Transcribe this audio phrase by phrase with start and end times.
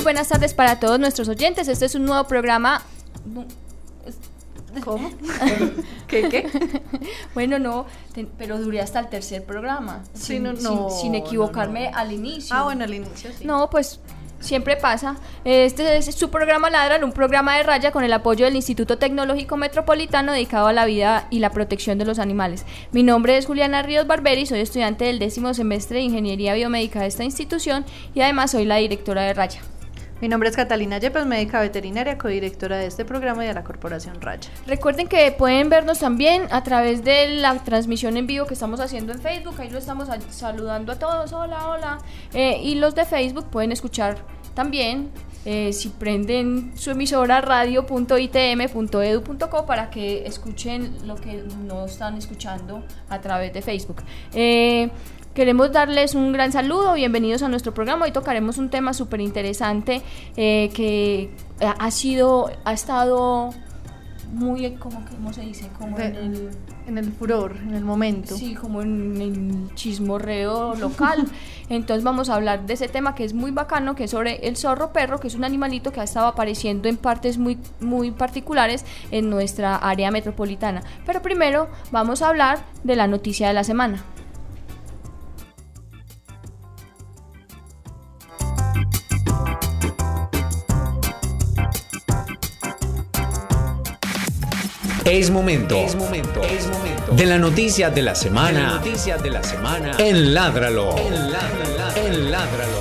[0.00, 1.68] Muy buenas tardes para todos nuestros oyentes.
[1.68, 2.80] Este es un nuevo programa.
[4.82, 5.10] ¿Cómo?
[6.08, 6.48] ¿Qué, qué?
[7.34, 10.02] bueno, no, te- pero duré hasta el tercer programa.
[10.14, 11.98] Sí, sin, no, no, sin equivocarme no.
[11.98, 12.56] al inicio.
[12.56, 13.44] Ah, bueno, al inicio sí.
[13.44, 14.00] No, pues
[14.40, 15.16] siempre pasa.
[15.44, 19.58] Este es su programa Ladran, un programa de raya con el apoyo del Instituto Tecnológico
[19.58, 22.64] Metropolitano dedicado a la vida y la protección de los animales.
[22.92, 27.08] Mi nombre es Juliana Ríos Barberi, soy estudiante del décimo semestre de Ingeniería Biomédica de
[27.08, 29.60] esta institución y además soy la directora de Raya.
[30.20, 34.20] Mi nombre es Catalina Yepes, médica veterinaria, codirectora de este programa y de la Corporación
[34.20, 34.50] Raya.
[34.66, 39.14] Recuerden que pueden vernos también a través de la transmisión en vivo que estamos haciendo
[39.14, 39.54] en Facebook.
[39.58, 41.32] Ahí lo estamos saludando a todos.
[41.32, 41.98] Hola, hola.
[42.34, 44.18] Eh, y los de Facebook pueden escuchar
[44.54, 45.10] también.
[45.46, 53.22] eh, si prenden su emisora radio.itm.edu.co para que escuchen lo que no están escuchando a
[53.22, 54.02] través de Facebook.
[54.34, 54.90] Eh,
[55.34, 58.04] Queremos darles un gran saludo, bienvenidos a nuestro programa.
[58.04, 60.02] Hoy tocaremos un tema súper interesante
[60.36, 63.50] eh, que ha sido, ha estado
[64.32, 65.68] muy, ¿cómo, que- cómo se dice?
[65.78, 66.50] Como en el,
[66.88, 68.36] En el furor, en el momento.
[68.36, 71.24] sí, como en el chismorreo local.
[71.68, 74.56] Entonces vamos a hablar de ese tema que es muy bacano, que es sobre el
[74.56, 78.84] zorro perro, que es un animalito que ha estado apareciendo en partes muy, muy particulares
[79.12, 80.82] en nuestra área metropolitana.
[81.06, 84.02] Pero primero vamos a hablar de la noticia de la semana.
[95.10, 95.74] Es momento.
[95.74, 96.40] Es momento.
[96.40, 97.12] Es momento.
[97.16, 98.76] De la noticia de la semana.
[98.76, 99.90] noticias de la semana.
[99.98, 100.96] En Ládralo.
[100.96, 101.96] En Ládralo.
[101.96, 102.78] En Ládralo.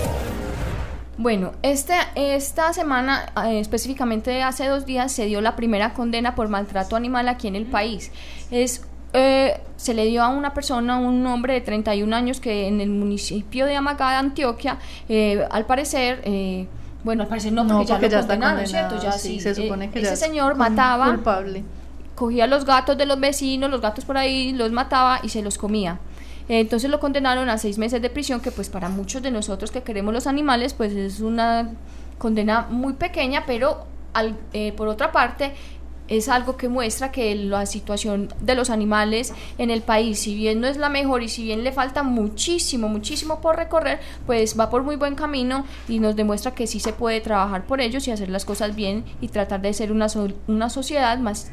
[1.17, 6.49] Bueno, este, esta semana, eh, específicamente hace dos días, se dio la primera condena por
[6.49, 8.11] maltrato animal aquí en el país.
[8.51, 12.79] Es, eh, se le dio a una persona, un hombre de 31 años que en
[12.79, 14.77] el municipio de Amagada, Antioquia,
[15.09, 16.21] eh, al parecer...
[16.25, 16.67] eh,
[17.03, 19.01] bueno, al parecer no, porque, No, ya porque lo ya está condenado, ¿cierto?
[19.01, 19.39] Ya sí, sí.
[19.39, 21.63] se eh, supone que ya ese es señor mataba, Culpable.
[22.19, 25.57] Cogía los gatos de los vecinos, los gatos por ahí, los mataba y se los
[25.57, 25.99] comía.
[26.49, 29.83] Entonces lo condenaron a seis meses de prisión, que pues para muchos de nosotros que
[29.83, 31.71] queremos los animales, pues es una
[32.17, 35.53] condena muy pequeña, pero al- eh, por otra parte
[36.07, 40.59] es algo que muestra que la situación de los animales en el país, si bien
[40.59, 44.71] no es la mejor y si bien le falta muchísimo, muchísimo por recorrer, pues va
[44.71, 48.11] por muy buen camino y nos demuestra que sí se puede trabajar por ellos y
[48.11, 51.51] hacer las cosas bien y tratar de ser una, so- una sociedad más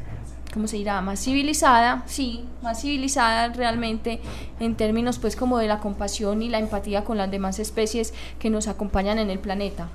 [0.57, 1.01] ¿cómo se dirá?
[1.01, 4.19] Más civilizada, sí, más civilizada realmente
[4.59, 8.49] en términos pues como de la compasión y la empatía con las demás especies que
[8.49, 9.87] nos acompañan en el planeta.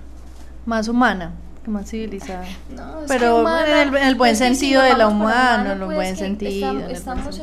[0.65, 1.33] Más humana,
[1.67, 2.45] más civilizada.
[2.77, 5.09] No, es Pero humana- en el, en el buen es que si sentido de la
[5.09, 6.89] humana, en el pues, buen sentido.
[6.91, 7.41] estamos-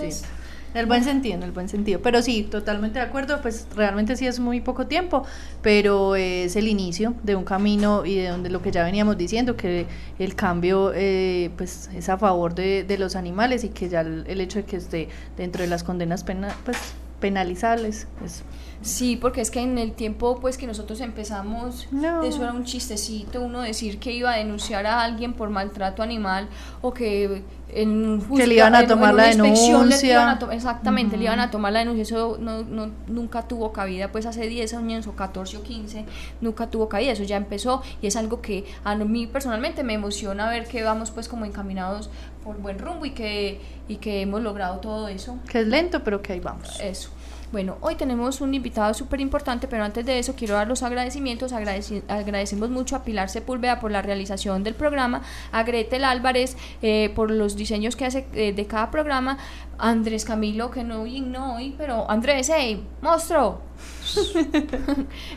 [0.73, 1.35] en el buen sentido.
[1.35, 1.99] En el buen sentido.
[2.01, 5.23] Pero sí, totalmente de acuerdo, pues realmente sí es muy poco tiempo,
[5.61, 9.55] pero es el inicio de un camino y de donde lo que ya veníamos diciendo,
[9.55, 9.85] que
[10.19, 14.59] el cambio eh, pues es a favor de, los animales y que ya el, hecho
[14.59, 16.77] de que esté dentro de las condenas pena, pues
[17.19, 18.43] penalizables es
[18.81, 22.23] Sí, porque es que en el tiempo pues que nosotros empezamos, No.
[22.23, 26.47] eso era un chistecito, uno decir que iba a denunciar a alguien por maltrato animal
[26.81, 27.43] o que
[27.73, 30.37] en un Que le iban a en- en tomar la le denuncia.
[30.39, 34.25] to- exactamente, le iban a tomar la denuncia, eso no, no- nunca tuvo cabida, pues
[34.25, 36.05] hace 10 años o 14 o 15,
[36.39, 40.49] nunca tuvo cabida, eso ya empezó y es algo que a mí personalmente me emociona
[40.49, 42.09] ver que vamos pues como encaminados
[42.49, 45.37] por buen rumbo y que, y que hemos logrado todo eso.
[45.47, 46.79] que es lento, pero que ahí vamos.
[46.81, 47.11] Eso.
[47.51, 51.51] Bueno, hoy tenemos un invitado súper importante, pero antes de eso quiero dar los agradecimientos.
[51.51, 57.11] Agradeci- agradecemos mucho a Pilar Sepúlveda por la realización del programa, a Gretel Álvarez eh,
[57.15, 59.39] por los diseños que hace eh, de cada programa,
[59.79, 63.61] a Andrés Camilo, que no vino hoy, pero Andrés, hey, monstruo.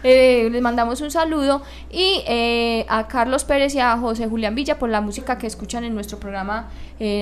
[0.02, 4.78] Eh, les mandamos un saludo y eh, a Carlos Pérez y a José Julián Villa
[4.78, 6.68] por la música que escuchan en nuestro programa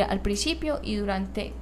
[0.08, 1.52] al principio y durante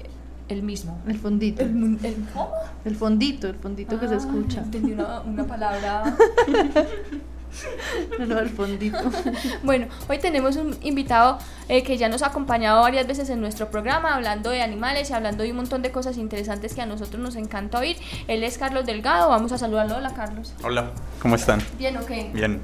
[0.49, 0.99] el mismo.
[1.07, 1.63] El fondito.
[1.63, 2.51] El, el- ¿Cómo?
[2.85, 4.61] El fondito, el fondito que se Ah, escucha.
[4.61, 6.17] Entendí una, una palabra.
[8.19, 8.99] No, no, el fondito.
[9.63, 13.71] Bueno, hoy tenemos un invitado eh, que ya nos ha acompañado varias veces en nuestro
[13.71, 17.21] programa, hablando de animales y hablando de un montón de cosas interesantes que a nosotros
[17.23, 17.97] nos encanta oír.
[18.29, 19.97] Él es Carlos Delgado, vamos a saludarlo.
[19.97, 20.53] Hola, Carlos.
[20.63, 20.91] Hola,
[21.23, 21.61] ¿cómo están?
[21.79, 22.11] Bien, ok.
[22.35, 22.61] Bien.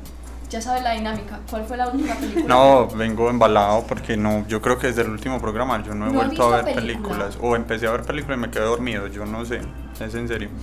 [0.55, 1.41] Ya sabe la dinámica.
[1.51, 2.47] ¿Cuál fue la última película?
[2.47, 6.13] No, vengo embalado porque no, yo creo que desde el último programa yo no he
[6.13, 7.09] ¿No has vuelto a ver película?
[7.19, 7.39] películas.
[7.43, 9.61] O empecé a ver películas y me quedé dormido, yo no sé,
[10.01, 10.49] es en serio.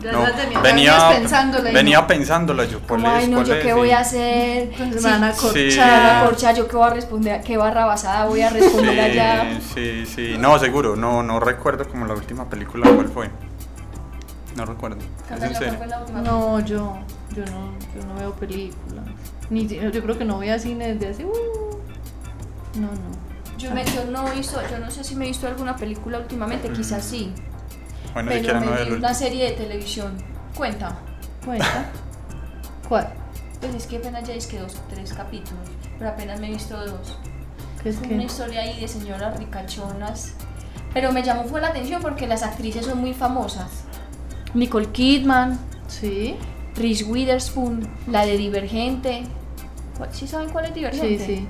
[0.00, 2.06] Ya No, la tenía- venía, pensándola venía no.
[2.06, 3.06] pensándola yo, ¿cuál es?
[3.06, 3.62] ay, no, ¿Cuál yo es?
[3.62, 3.74] qué Sí.
[3.74, 4.68] voy a hacer.
[4.78, 5.46] Pues Sí, me van a Sí.
[5.46, 6.02] me corchar.
[6.02, 9.60] van a corchar, yo qué voy a responder, qué barrabasada voy a responder allá.
[9.74, 13.30] Sí, sí, no, seguro, no, no recuerdo como la última película cuál fue.
[14.56, 15.78] No recuerdo, es en Catalina, ¿cuál serio.
[15.78, 16.20] fue la última?
[16.22, 16.96] No, yo,
[17.34, 19.04] yo no, yo no veo películas.
[19.50, 21.24] Ni, yo creo que no voy a cine desde hace.
[21.24, 21.32] uh,
[22.76, 23.24] no, no.
[23.58, 26.18] Yo, me- yo no he visto, yo no sé si me he visto alguna película
[26.18, 27.32] últimamente, quizás sí.
[28.12, 30.12] Bueno, pero me no vi una serie de televisión.
[30.56, 30.96] Cuenta.
[31.44, 31.86] Cuenta.
[32.88, 33.12] ¿Cuál?
[33.60, 36.50] Pues es que apenas ya es que dos o tres capítulos, pero apenas me he
[36.50, 37.18] visto dos.
[37.82, 38.14] ¿Qué es Es que?
[38.14, 40.34] una historia ahí de señoras ricachonas.
[40.92, 43.68] Pero me llamó fue la atención porque las actrices son muy famosas.
[44.54, 45.58] Nicole Kidman,
[45.88, 46.36] Sí,
[46.76, 49.22] Reese Witherspoon, la de Divergente.
[49.96, 51.26] ¿Cuál- ¿Sí saben cuál es sí, Divergente?
[51.26, 51.46] sí.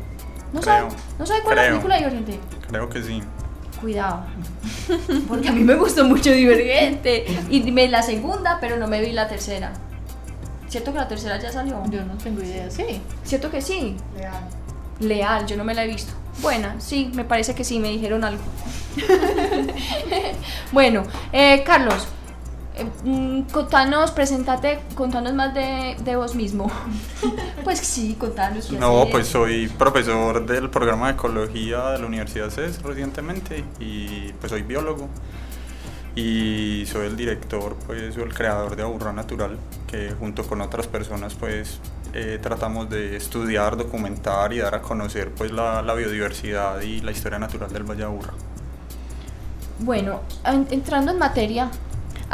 [0.53, 0.75] ¿No Creo.
[0.91, 2.39] saben, ¿No saben cuál es la película Divergente?
[2.69, 3.23] Creo que sí.
[3.81, 4.25] Cuidado.
[5.29, 7.25] Porque a mí me gustó mucho Divergente.
[7.51, 9.73] Y me la segunda, pero no me vi la tercera.
[10.69, 11.83] ¿Cierto que la tercera ya salió?
[11.91, 12.71] Yo no tengo idea.
[12.71, 13.01] Sí.
[13.25, 13.97] ¿Cierto que sí?
[14.17, 14.45] Leal.
[15.01, 16.13] Leal, yo no me la he visto.
[16.43, 18.43] Buena, sí, me parece que sí, me dijeron algo.
[20.73, 22.07] bueno, eh, Carlos,
[22.77, 26.71] eh, mm, contanos, presentate, contanos más de, de vos mismo.
[27.65, 28.71] pues sí, contanos.
[28.73, 34.51] No, pues soy profesor del programa de ecología de la Universidad CES recientemente y pues
[34.51, 35.09] soy biólogo
[36.17, 40.87] y soy el director, pues, o el creador de Aburra Natural, que junto con otras
[40.87, 41.81] personas, pues,
[42.13, 47.11] eh, tratamos de estudiar, documentar y dar a conocer, pues, la, la biodiversidad y la
[47.11, 48.33] historia natural del Valle de Aburra.
[49.81, 51.69] Bueno, en- entrando en materia,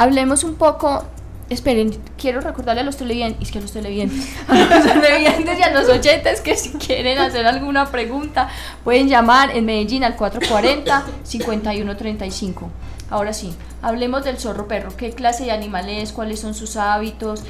[0.01, 1.05] hablemos un poco.
[1.51, 5.63] Esperen, quiero recordarle a los televidentes, es que a los televidentes, a los televidentes y
[5.63, 8.49] a los oyentes que si quieren hacer alguna pregunta
[8.85, 12.69] pueden llamar en Medellín al 440-5135.
[13.11, 13.53] Ahora sí,
[13.83, 14.97] hablemos del zorro perro.
[14.97, 16.13] ¿Qué clase de animal es?
[16.13, 17.43] ¿Cuáles son sus hábitos?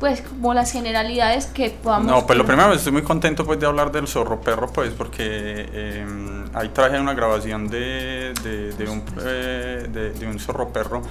[0.00, 2.10] Pues como las generalidades que podamos...
[2.10, 5.22] No, pues lo primero, estoy muy contento pues de hablar del zorro perro, pues porque
[5.22, 6.04] eh,
[6.52, 11.02] ahí traje una grabación de, de, de un, eh, de, de un zorro perro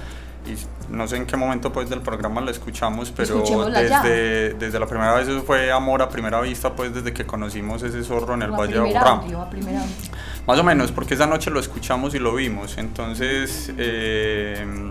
[0.50, 4.86] y no sé en qué momento pues del programa lo escuchamos, pero desde, desde la
[4.86, 8.42] primera vez eso fue amor a primera vista, pues desde que conocimos ese zorro en
[8.42, 9.22] el a Valle de Aburrá.
[10.46, 12.78] Más o menos, porque esa noche lo escuchamos y lo vimos.
[12.78, 14.90] Entonces, eh,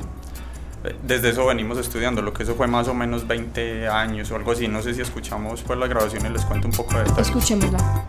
[1.03, 4.51] desde eso venimos estudiando, lo que eso fue más o menos 20 años o algo
[4.51, 4.67] así.
[4.67, 7.27] No sé si escuchamos pues la grabación y les cuento un poco de detalles.
[7.27, 8.05] Escuchémosla.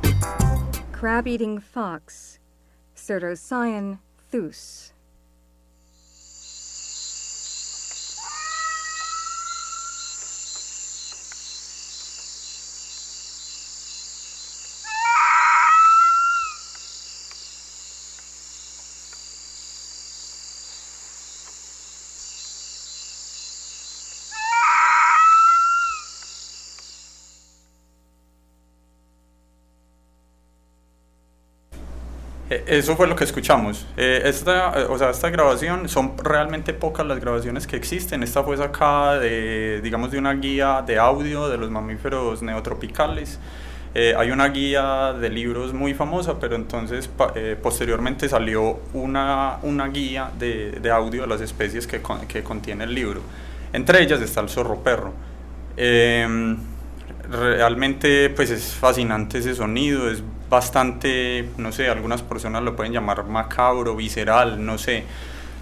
[0.92, 2.40] Crab eating fox,
[2.94, 3.98] Cyrtocyan
[4.30, 4.89] thus.
[32.50, 33.86] Eso fue lo que escuchamos.
[33.96, 38.24] Eh, esta, eh, o sea, esta grabación son realmente pocas las grabaciones que existen.
[38.24, 43.38] Esta fue sacada de, digamos, de una guía de audio de los mamíferos neotropicales.
[43.94, 49.86] Eh, hay una guía de libros muy famosa, pero entonces eh, posteriormente salió una, una
[49.88, 53.20] guía de, de audio de las especies que, con- que contiene el libro.
[53.72, 55.12] Entre ellas está el zorro perro.
[55.76, 56.56] Em,
[57.30, 63.24] realmente pues es fascinante ese sonido, es bastante, no sé, algunas personas lo pueden llamar
[63.24, 65.04] macabro, visceral, no sé.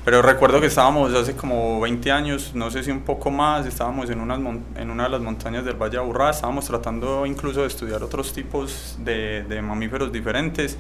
[0.05, 4.09] Pero recuerdo que estábamos hace como 20 años, no sé si un poco más, estábamos
[4.09, 4.41] en, unas
[4.77, 8.97] en una de las montañas del Valle Aburrá, estábamos tratando incluso de estudiar otros tipos
[9.01, 10.79] de, de mamíferos diferentes.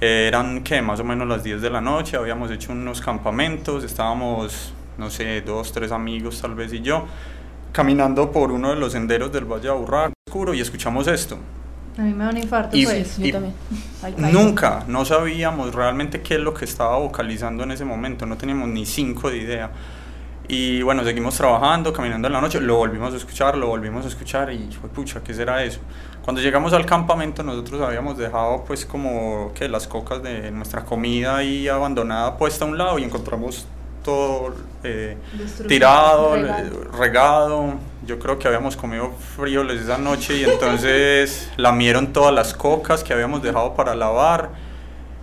[0.00, 3.82] Eh, eran que más o menos las 10 de la noche, habíamos hecho unos campamentos,
[3.82, 7.06] estábamos, no sé, dos, tres amigos tal vez y yo,
[7.72, 11.38] caminando por uno de los senderos del Valle Aburrá, oscuro, y escuchamos esto.
[11.98, 13.18] A mí me da un infarto, Y- pues.
[13.18, 13.54] Yo y- también.
[14.02, 14.32] Ay, ay.
[14.32, 18.68] Nunca, no sabíamos realmente qué es lo que estaba vocalizando en ese momento, no teníamos
[18.68, 19.70] ni cinco de idea.
[20.48, 24.08] Y bueno, seguimos trabajando, caminando en la noche, lo volvimos a escuchar, lo volvimos a
[24.08, 25.80] escuchar y fue pucha, ¿qué será eso?
[26.24, 31.36] Cuando llegamos al campamento nosotros habíamos dejado pues como que las cocas de nuestra comida
[31.36, 33.66] ahí abandonada puesta a un lado y encontramos
[34.02, 34.54] todo
[34.84, 35.16] eh,
[35.68, 36.84] tirado, Regado.
[36.98, 37.74] regado.
[38.04, 43.12] Yo creo que habíamos comido frijoles esa noche y entonces lamieron todas las cocas que
[43.12, 44.50] habíamos dejado para lavar.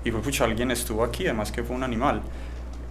[0.05, 2.21] Y fue, pucha, alguien estuvo aquí, además que fue un animal.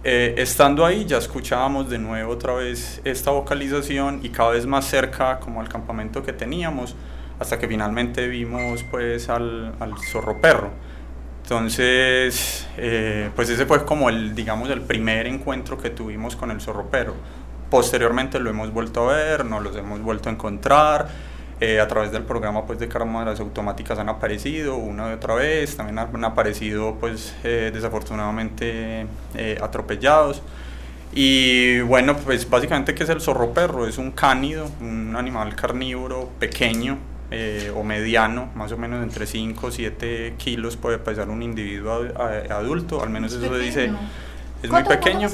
[0.03, 4.85] Eh, estando ahí ya escuchábamos de nuevo otra vez esta vocalización y cada vez más
[4.85, 6.95] cerca como al campamento que teníamos
[7.37, 10.71] hasta que finalmente vimos pues al, al zorro perro.
[11.49, 16.61] Entonces, eh, pues ese fue como el, digamos, el primer encuentro que tuvimos con el
[16.61, 17.15] zorro perro.
[17.71, 21.07] Posteriormente lo hemos vuelto a ver, nos los hemos vuelto a encontrar.
[21.59, 25.75] Eh, a través del programa pues, de cámaras automáticas han aparecido una y otra vez,
[25.75, 29.07] también han aparecido pues, eh, desafortunadamente
[29.59, 30.43] atropellados.
[31.11, 33.87] Y bueno, pues básicamente ¿qué es el zorro perro?
[33.87, 36.99] Es un cánido, un animal carnívoro pequeño,
[37.31, 42.07] eh, o mediano, más o menos entre 5 o 7 kilos puede pesar un individuo
[42.49, 43.91] adulto, al menos eso se dice.
[44.63, 45.29] Es muy pequeño,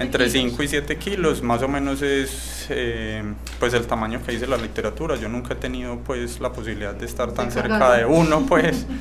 [0.00, 3.22] entre 5 y 7 kilos, más o menos es eh,
[3.60, 5.14] pues el tamaño que dice la literatura.
[5.16, 8.86] Yo nunca he tenido pues la posibilidad de estar tan cerca de uno, pues.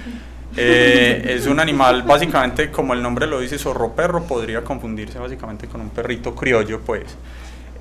[0.58, 5.68] Eh, es un animal, básicamente, como el nombre lo dice, zorro perro, podría confundirse básicamente
[5.68, 7.04] con un perrito criollo, pues.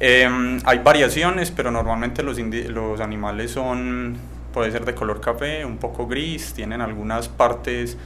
[0.00, 4.18] hay variaciones, pero normalmente los, los animales son
[4.54, 7.99] puede ser de color café, un poco gris, tienen algunas partes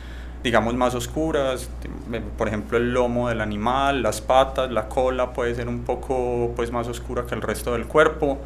[0.43, 1.69] digamos más oscuras,
[2.13, 6.53] eh, por ejemplo el lomo del animal, las patas, la cola puede ser un poco
[6.55, 8.39] pues más oscura que el resto del cuerpo.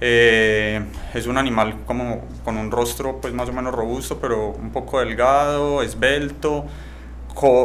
[0.00, 0.82] Eh,
[1.14, 5.00] es un animal como con un rostro pues más o menos robusto, pero un poco
[5.00, 6.66] delgado, esbelto,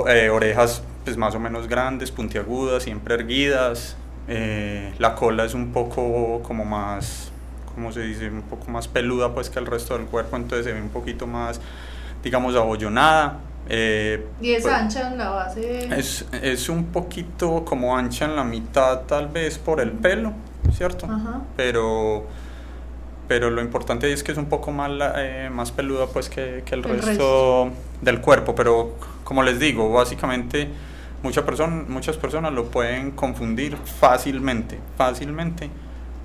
[0.07, 3.97] eh, orejas pues más o menos grandes, puntiagudas, siempre erguidas.
[4.27, 7.30] la cola es un poco como más
[7.73, 10.73] como se dice, un poco más peluda pues que el resto del cuerpo, entonces se
[10.73, 11.59] ve un poquito más,
[12.23, 13.39] digamos, abollonada.
[13.69, 15.87] Eh, ¿Y es pues, ancha en la base?
[15.97, 20.33] Es, es un poquito como ancha en la mitad tal vez por el pelo,
[20.73, 21.07] ¿cierto?
[21.55, 22.25] Pero
[23.31, 26.75] pero lo importante es que es un poco más, eh, más peluda pues que, que
[26.75, 30.67] el, resto, del cuerpo, pero como les digo, básicamente
[31.23, 35.69] muchas personas muchas personas lo pueden confundir fácilmente, fácilmente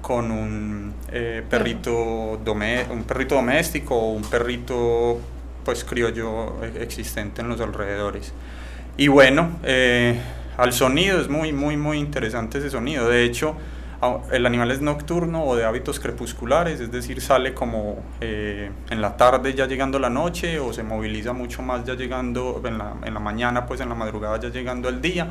[0.06, 5.18] con un eh, perrito un perrito doméstico o un perrito
[5.64, 8.32] pues criollo existente en los alrededores.
[8.96, 10.16] Y bueno eh,
[10.58, 13.08] al sonido es muy muy muy interesante ese sonido.
[13.08, 13.56] De hecho
[14.30, 19.16] el animal es nocturno o de hábitos crepusculares, es decir, sale como eh, en la
[19.16, 23.12] tarde ya llegando la noche o se moviliza mucho más ya llegando en la, en
[23.12, 25.26] la mañana, pues en la madrugada ya llegando el día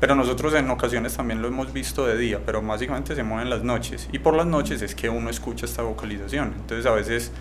[0.00, 3.62] pero nosotros en ocasiones también lo hemos visto de día, pero básicamente se mueven las
[3.64, 4.08] noches.
[4.12, 6.54] Y por las noches es que uno escucha esta vocalización.
[6.56, 7.32] Entonces a veces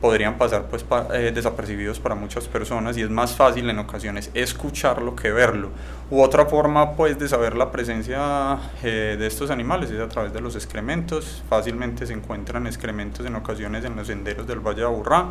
[0.00, 5.16] podrían pasar pues eh, desapercibidos para muchas personas y es más fácil en ocasiones escucharlo
[5.16, 5.70] que verlo.
[6.10, 10.32] U otra forma pues de saber la presencia eh, de estos animales es a través
[10.32, 11.42] de los excrementos.
[11.48, 15.28] Fácilmente se encuentran excrementos en ocasiones en los senderos del Valle de Aburrá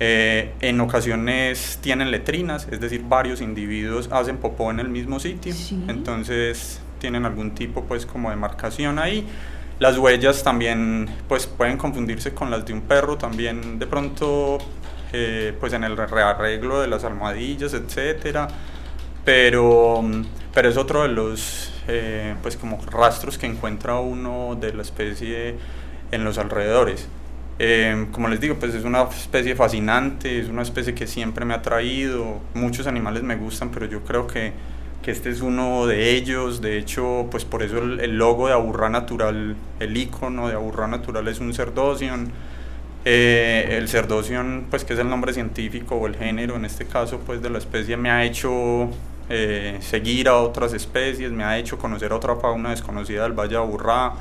[0.00, 5.54] eh, en ocasiones tienen letrinas, es decir, varios individuos hacen popó en el mismo sitio,
[5.88, 9.26] entonces tienen algún tipo pues como de marcación ahí.
[9.78, 14.58] Las huellas también pues pueden confundirse con las de un perro, también de pronto
[15.12, 18.48] eh, pues en el rearreglo de las almohadillas, etcétera.
[19.24, 20.02] Pero,
[20.54, 25.56] pero es otro de los eh, pues como rastros que encuentra uno de la especie
[26.12, 27.08] en los alrededores.
[27.64, 31.54] Eh, como les digo, pues es una especie fascinante, es una especie que siempre me
[31.54, 34.52] ha traído, muchos animales me gustan, pero yo creo que,
[35.00, 38.88] que este es uno de ellos, de hecho, pues por eso el, logo de Aburrá
[38.88, 42.32] Natural, el icono de Aburrá Natural es un cerdocion,
[43.04, 47.20] eh, el cerdocion, pues que es el nombre científico o el género en este caso,
[47.24, 48.88] pues de la especie me ha hecho
[49.30, 53.50] eh, seguir a otras especies, me ha hecho conocer a otra fauna desconocida del Valle
[53.50, 54.14] de Aburrá,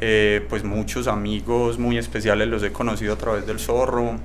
[0.00, 4.18] eh, pues muchos amigos muy especiales los he conocido a través del zorro.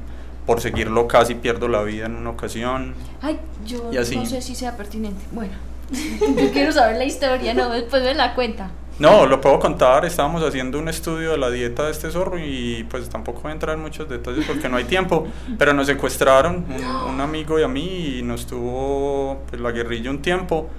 [0.46, 2.96] Por seguirlo casi pierdo la vida en una ocasión.
[3.22, 5.22] Ay, yo no sé si sea pertinente.
[5.32, 5.54] Bueno,
[6.38, 8.72] yo quiero saber la historia, no, después de la cuenta.
[9.00, 10.04] No, lo puedo contar.
[10.06, 13.54] Estábamos haciendo un estudio de la dieta de este zorro y pues tampoco voy a
[13.54, 15.28] entrar en muchos detalles porque no hay tiempo.
[15.58, 16.66] Pero nos secuestraron
[17.08, 20.70] un, amigo y a mí y nos tuvo pues, la guerrilla un tiempo.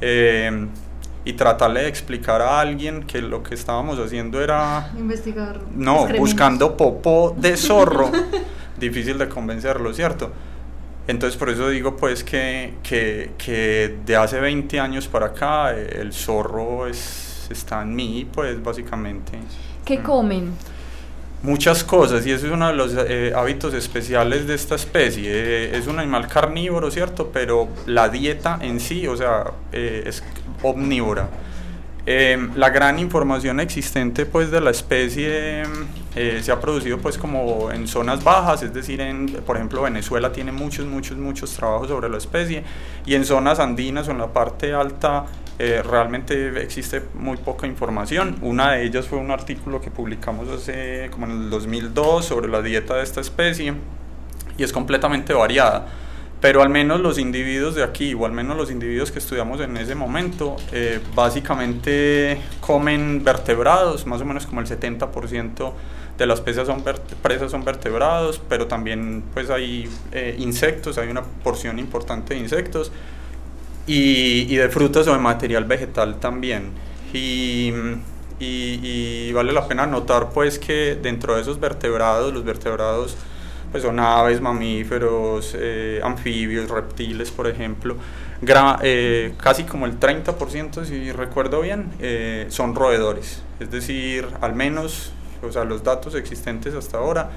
[0.00, 0.68] Eh,
[1.24, 4.90] y tratarle de explicar a alguien que lo que estábamos haciendo era...
[4.98, 5.60] Investigar.
[5.74, 8.10] No, buscando popó de zorro.
[8.78, 10.30] Difícil de convencerlo, ¿cierto?
[11.06, 16.12] Entonces por eso digo pues que, que, que, de hace 20 años para acá el
[16.12, 19.32] zorro es, está en mí, pues básicamente.
[19.84, 20.02] ¿Qué mm.
[20.02, 20.52] comen?
[21.42, 25.24] Muchas cosas y eso es uno de los eh, hábitos especiales de esta especie.
[25.26, 27.30] Eh, es un animal carnívoro, ¿cierto?
[27.32, 30.22] Pero la dieta en sí, o sea, eh, es
[30.62, 31.28] omnívora.
[32.06, 35.62] Em, la gran información existente pues de la especie
[36.16, 40.32] eh, se ha producido pues como en zonas bajas, es decir, en, por ejemplo Venezuela
[40.32, 42.64] tiene muchos, muchos, muchos trabajos sobre la especie
[43.04, 45.26] y en zonas andinas o en la parte alta
[45.58, 48.38] eh, realmente existe muy poca información.
[48.40, 52.62] Una de ellas fue un artículo que publicamos hace como en el 2002 sobre la
[52.62, 53.74] dieta de esta especie
[54.56, 55.86] y es completamente variada.
[56.40, 59.76] Pero al menos los individuos de aquí, o al menos los individuos que estudiamos en
[59.76, 65.72] ese momento, eh, básicamente comen vertebrados, más o menos como el 70%
[66.16, 66.82] de las presas son,
[67.22, 72.90] presas son vertebrados, pero también pues hay eh, insectos, hay una porción importante de insectos
[73.86, 76.72] y, de frutas o de material vegetal también.
[77.12, 77.72] Y,
[78.38, 83.16] y, vale la pena notar pues que dentro de esos vertebrados, los vertebrados
[83.70, 87.96] pues son aves, mamíferos, eh, anfibios, reptiles por ejemplo,
[88.82, 95.12] eh, casi como el 30% si recuerdo bien eh, son roedores, es decir, al menos
[95.42, 97.30] o sea, los datos existentes hasta ahora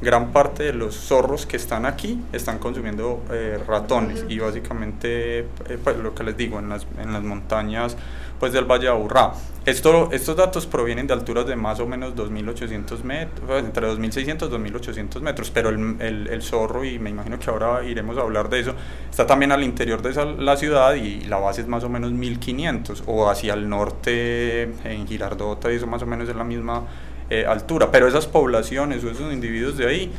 [0.00, 5.78] gran parte de los zorros que están aquí están consumiendo eh, ratones y básicamente, eh,
[5.82, 7.96] pues lo que les digo, en las, en las montañas
[8.40, 9.32] pues del Valle de Aburrá.
[9.66, 14.48] Esto, estos datos provienen de alturas de más o menos 2.800 metros, pues, entre 2.600
[14.48, 18.22] y 2.800 metros, pero el, el, el, zorro, y me imagino que ahora iremos a
[18.22, 18.74] hablar de eso,
[19.10, 22.10] está también al interior de esa, la ciudad y la base es más o menos
[22.12, 26.84] 1.500, o hacia el norte, en Girardota, y eso más o menos es la misma
[27.30, 27.90] eh, altura.
[27.90, 30.12] Pero esas poblaciones o esos individuos de ahí,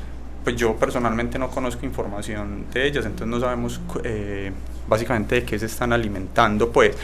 [0.43, 4.51] pues yo personalmente no conozco información de ellas, entonces no sabemos eh,
[4.87, 6.71] básicamente de qué se están alimentando.
[6.71, 6.95] Pues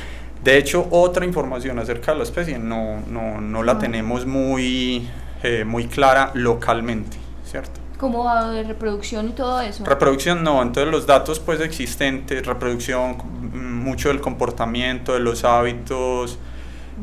[0.43, 5.07] de hecho, otra información acerca de la especie no, no, no la tenemos muy,
[5.43, 7.79] eh, muy clara localmente, ¿cierto?
[7.97, 9.83] ¿Cómo va de reproducción y todo eso?
[9.83, 13.17] Reproducción no, entonces los datos pues existentes, reproducción,
[13.51, 16.37] mucho del comportamiento, de los hábitos,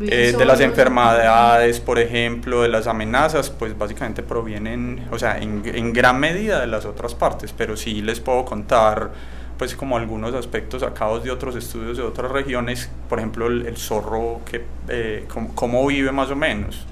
[0.01, 5.63] eh, de las enfermedades, por ejemplo, de las amenazas, pues básicamente provienen, o sea, en,
[5.65, 9.13] en, gran medida de las otras partes, pero sí les puedo contar,
[9.57, 14.41] pues como algunos aspectos sacados de otros estudios de otras regiones, por ejemplo, el, zorro,
[14.51, 16.87] que, eh, cómo, vive más o menos.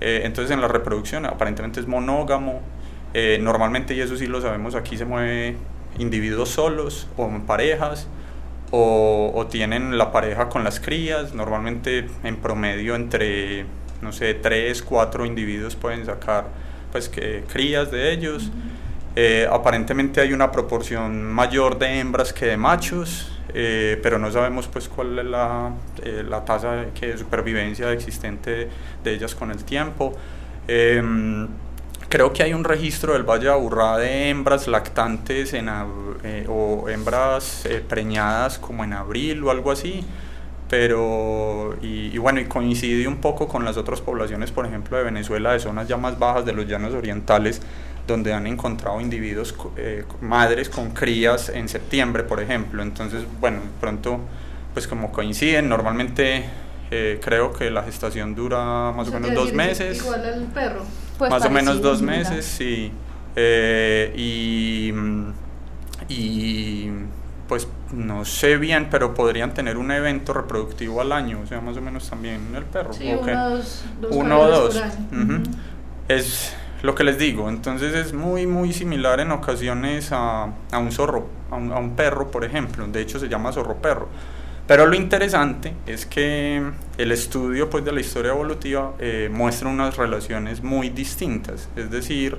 [0.00, 2.60] Eh, entonces en la reproducción aparentemente es monógamo,
[3.40, 5.56] normalmente, y eso sí lo sabemos, aquí se mueve
[5.98, 8.08] individuos solos o en parejas,
[8.74, 13.66] o, tienen la pareja con las crías, normalmente en promedio entre,
[14.00, 16.46] no sé, tres, cuatro individuos pueden sacar
[16.90, 18.50] pues que, crías de ellos.
[19.14, 24.68] Eh, aparentemente hay una proporción mayor de hembras que de machos, eh, pero no sabemos
[24.68, 28.70] pues cuál es la, eh, la tasa de supervivencia existente
[29.04, 30.14] de ellas con el tiempo.
[32.12, 35.70] Creo que hay un registro del Valle de Aburrá de hembras lactantes en,
[36.24, 40.04] eh, o hembras eh, preñadas como en abril o algo así,
[40.68, 45.54] pero y, bueno, y coincide un poco con las otras poblaciones, por ejemplo, de Venezuela,
[45.54, 47.62] de zonas ya más bajas de los llanos orientales,
[48.06, 52.82] donde han encontrado individuos, eh, madres con crías en septiembre, por ejemplo.
[52.82, 54.20] Entonces, bueno, pronto,
[54.74, 56.44] pues como coinciden, normalmente
[57.22, 59.98] creo que la gestación dura más o menos dos meses.
[59.98, 60.84] Igual al perro.
[61.18, 62.92] Pues más o menos dos meses, sí.
[63.34, 64.92] Eh, y,
[66.08, 66.90] y
[67.48, 71.76] pues no sé bien, pero podrían tener un evento reproductivo al año, o sea, más
[71.76, 72.92] o menos también el perro.
[72.92, 74.82] Sí, dos, uno o dos.
[76.08, 80.90] Es lo que les digo, entonces es muy, muy similar en ocasiones a, a un
[80.92, 84.08] zorro, a un, a un perro, por ejemplo, de hecho se llama zorro perro
[84.66, 86.62] pero lo interesante es que
[86.96, 92.36] el estudio pues, de la historia evolutiva eh, muestra unas relaciones muy distintas, es decir,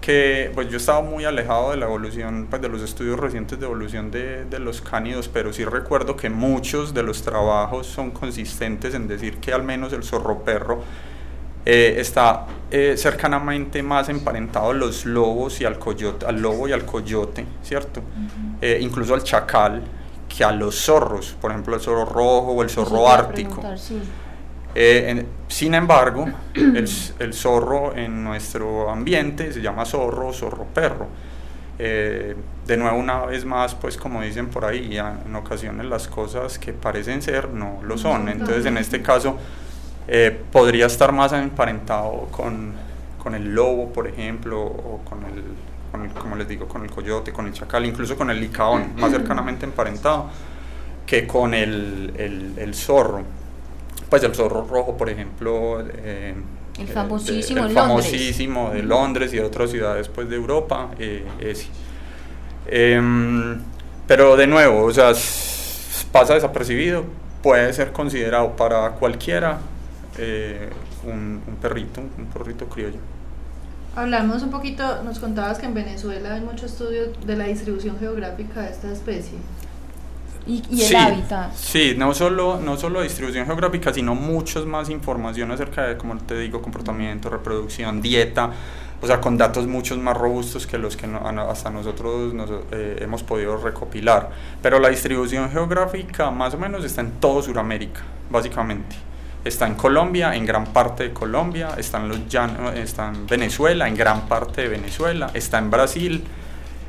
[0.00, 3.66] que pues yo estaba muy alejado de la evolución, pues de los estudios recientes de
[3.66, 8.94] evolución de, de, los cánidos, pero sí recuerdo que muchos de los trabajos son consistentes
[8.94, 10.82] en decir que al menos el zorro perro
[11.64, 16.72] eh, está eh, cercanamente más emparentado a los lobos y al coyote, al lobo y
[16.72, 18.02] al coyote, ¿cierto?
[18.80, 19.82] incluso al chacal,
[20.34, 23.62] que a los zorros, por ejemplo el zorro rojo o el zorro ártico.
[24.74, 31.08] Eh, sin embargo, el, el, zorro en nuestro ambiente se llama zorro, zorro perro.
[31.78, 32.34] Eh,
[32.66, 36.72] de nuevo, una vez más, pues como dicen por ahí, en ocasiones las cosas que
[36.72, 38.28] parecen ser no lo son.
[38.28, 39.36] Entonces, en este caso,
[40.08, 42.72] eh, podría estar más emparentado con,
[43.22, 45.42] con el lobo, por ejemplo, o con el
[46.18, 49.66] como les digo, con el coyote, con el chacal, incluso con el licaón, más cercanamente
[49.66, 50.30] emparentado
[51.06, 53.22] que con el, el, el zorro.
[54.08, 56.34] Pues el zorro rojo, por ejemplo, eh,
[56.78, 60.90] el famosísimo, de, el famosísimo de Londres y de otras ciudades pues, de Europa.
[60.98, 61.24] Eh,
[62.66, 63.60] em,
[64.06, 65.12] pero de nuevo, o sea,
[66.10, 67.04] pasa desapercibido,
[67.42, 69.58] puede ser considerado para cualquiera
[70.18, 70.68] eh,
[71.04, 72.98] un, un perrito, un perrito criollo.
[73.94, 78.62] Hablamos un poquito, nos contabas que en Venezuela hay mucho estudio de la distribución geográfica
[78.62, 79.38] de esta especie.
[80.46, 81.52] y, y el sí, hábitat.
[81.54, 86.38] Sí, no solo, no solo distribución geográfica, sino muchos más información acerca de, como te
[86.38, 88.50] digo, comportamiento, reproducción, dieta,
[89.00, 92.98] o sea, con datos muchos más robustos que los que no- hasta nosotros nos, eh,
[93.00, 94.30] hemos podido recopilar.
[94.62, 98.00] Pero la distribución geográfica más o menos está en todo Sudamérica,
[98.30, 98.96] básicamente.
[99.44, 103.88] Está en Colombia, en gran parte de Colombia, está en, los llan- está en Venezuela,
[103.88, 106.24] en gran parte de Venezuela, está en Brasil.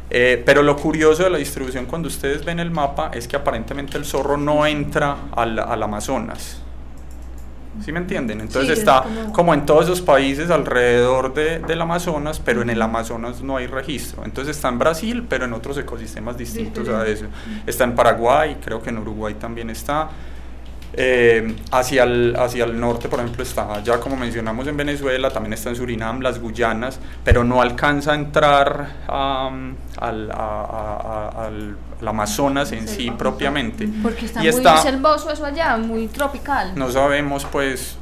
[0.09, 3.97] Eh, pero lo curioso de la distribución cuando ustedes ven el mapa es que aparentemente
[3.97, 6.59] el zorro no entra al, al Amazonas.
[7.83, 8.39] ¿Sí me entienden?
[8.39, 9.53] Entonces Sí, está como- como...
[9.55, 14.23] en todos esos países alrededor de, del Amazonas, pero en el Amazonas no hay registro.
[14.25, 17.25] Entonces está en Brasil, pero en otros ecosistemas distintos a eso.
[17.65, 20.09] Está en Paraguay, creo que en Uruguay también está.
[20.95, 25.53] Eh, hacia, el, hacia el norte, por ejemplo, está ya como mencionamos en Venezuela, también
[25.53, 31.45] está en Surinam, las Guyanas, pero no alcanza a entrar am, al, a- a- a-
[31.47, 33.87] al- Amazonas en sí propiamente.
[34.03, 36.73] Porque está Y muy está- selvoso eso allá, muy tropical.
[36.75, 37.97] No sabemos, pues,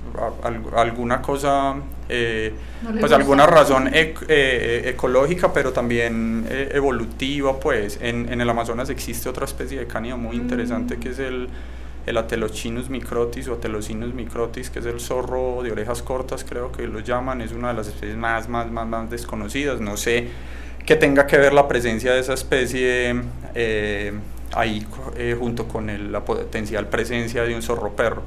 [0.75, 1.75] alguna cosa,
[2.09, 2.51] eh,
[2.81, 3.15] No pues gusta.
[3.15, 7.99] alguna razón ec- eh, ecológica, pero también eh, evolutiva, pues.
[8.01, 11.47] En, en el Amazonas existe otra especie de cánido muy interesante que es el,
[12.05, 16.87] el Atelochinus microtis o Atelocinus microtis, que es el zorro de orejas cortas, creo que
[16.87, 17.41] lo llaman.
[17.41, 19.79] Es una de las especies más, más, más, más desconocidas.
[19.79, 20.29] No sé
[20.85, 23.15] que tenga que ver la presencia de esa especie
[23.53, 24.13] eh,
[24.53, 24.85] ahí
[25.15, 28.23] eh, junto con la potencial presencia de un zorro perro.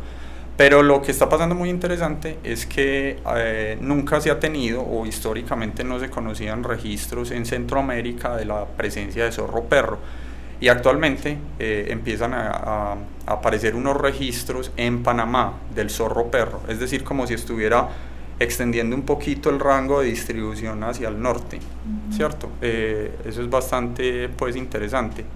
[0.57, 5.05] Pero lo que está pasando muy interesante es que eh, nunca se ha tenido o
[5.05, 9.99] históricamente no se conocían registros en Centroamérica de la presencia de zorro perro.
[10.65, 12.97] Y actualmente eh, empiezan a,
[13.27, 17.91] aparecer unos registros en Panamá del zorro perro, es decir, como si estuviera
[18.39, 21.61] extendiendo un poquito el rango de distribución hacia el norte,
[22.11, 22.49] ¿cierto?
[22.63, 25.27] Eh, eso es bastante pues interesante.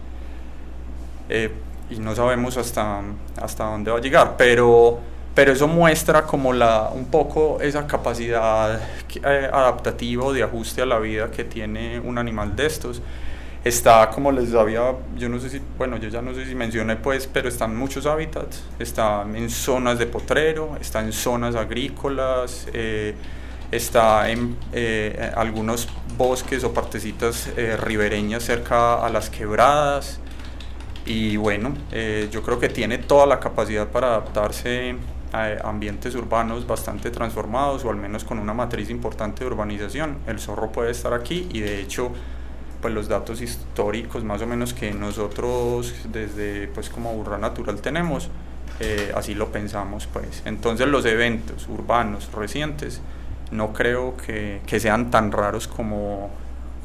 [1.29, 1.53] Eh,
[1.91, 3.03] y no sabemos hasta,
[3.37, 4.99] hasta dónde va a llegar, pero,
[5.35, 8.81] pero eso muestra como la, un poco esa capacidad
[9.53, 13.03] adaptativa o de ajuste a la vida que tiene un animal de estos.
[13.65, 16.97] Está, como les había, yo no sé si, bueno, yo ya no sé si mencioné
[16.97, 23.15] pues, pero están muchos hábitats, está en zonas de potrero, está en zonas agrícolas, eh,
[23.71, 30.21] está en eh, algunos bosques o partecitas eh, ribereñas cerca a las quebradas,
[31.09, 34.95] y bueno, eh, yo creo que tiene toda la capacidad para adaptarse
[35.33, 40.19] a ambientes urbanos bastante transformados o al menos con una matriz importante de urbanización.
[40.27, 42.13] El zorro puede estar aquí y de hecho
[42.81, 48.29] pues los datos históricos más o menos que nosotros desde pues como Burra Natural tenemos,
[48.81, 50.43] eh, así lo pensamos pues.
[50.45, 53.01] Entonces los eventos urbanos recientes
[53.51, 56.31] no creo que, que sean tan raros como,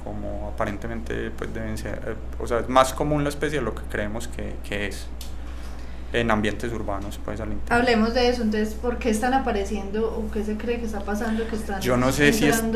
[0.03, 2.01] como aparentemente pues deben ser.
[2.07, 5.07] Eh, O sea, es más común la especie de lo que creemos que, que es
[6.13, 7.79] en ambientes urbanos pues al interior.
[7.81, 11.47] Hablemos de eso, entonces, ¿por qué están apareciendo o qué se cree que está pasando?
[11.47, 12.63] Que están Yo no sé si es-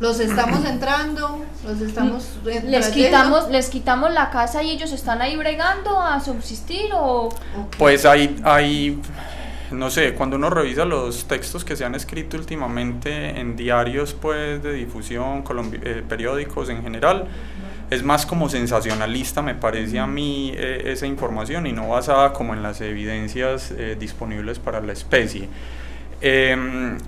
[0.00, 5.22] los estamos entrando, los estamos eh, Les quitamos, les quitamos la casa y ellos están
[5.22, 7.28] ahí bregando a subsistir o.
[7.78, 9.00] Pues hay, hay,
[9.70, 14.62] no sé, cuando uno revisa los textos que se han escrito últimamente en diarios pues
[14.62, 17.26] de difusión, colombi- eh, periódicos en general,
[17.90, 22.52] es más como sensacionalista me parece a mí eh, esa información y no basada como
[22.54, 25.48] en las evidencias eh, disponibles para la especie.
[26.20, 26.98] Em,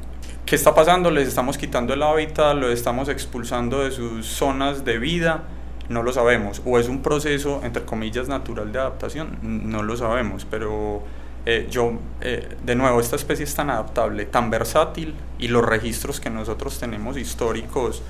[0.46, 1.10] ¿Qué está pasando?
[1.10, 5.42] Les estamos quitando el hábitat, lo estamos expulsando de sus zonas de vida,
[5.88, 6.62] no lo sabemos.
[6.64, 10.46] O es un proceso, entre comillas, natural de adaptación, no lo sabemos.
[10.48, 11.02] Pero
[11.46, 16.20] eh, yo, eh, de nuevo, esta especie es tan adaptable, tan versátil y los registros
[16.20, 18.04] que nosotros tenemos históricos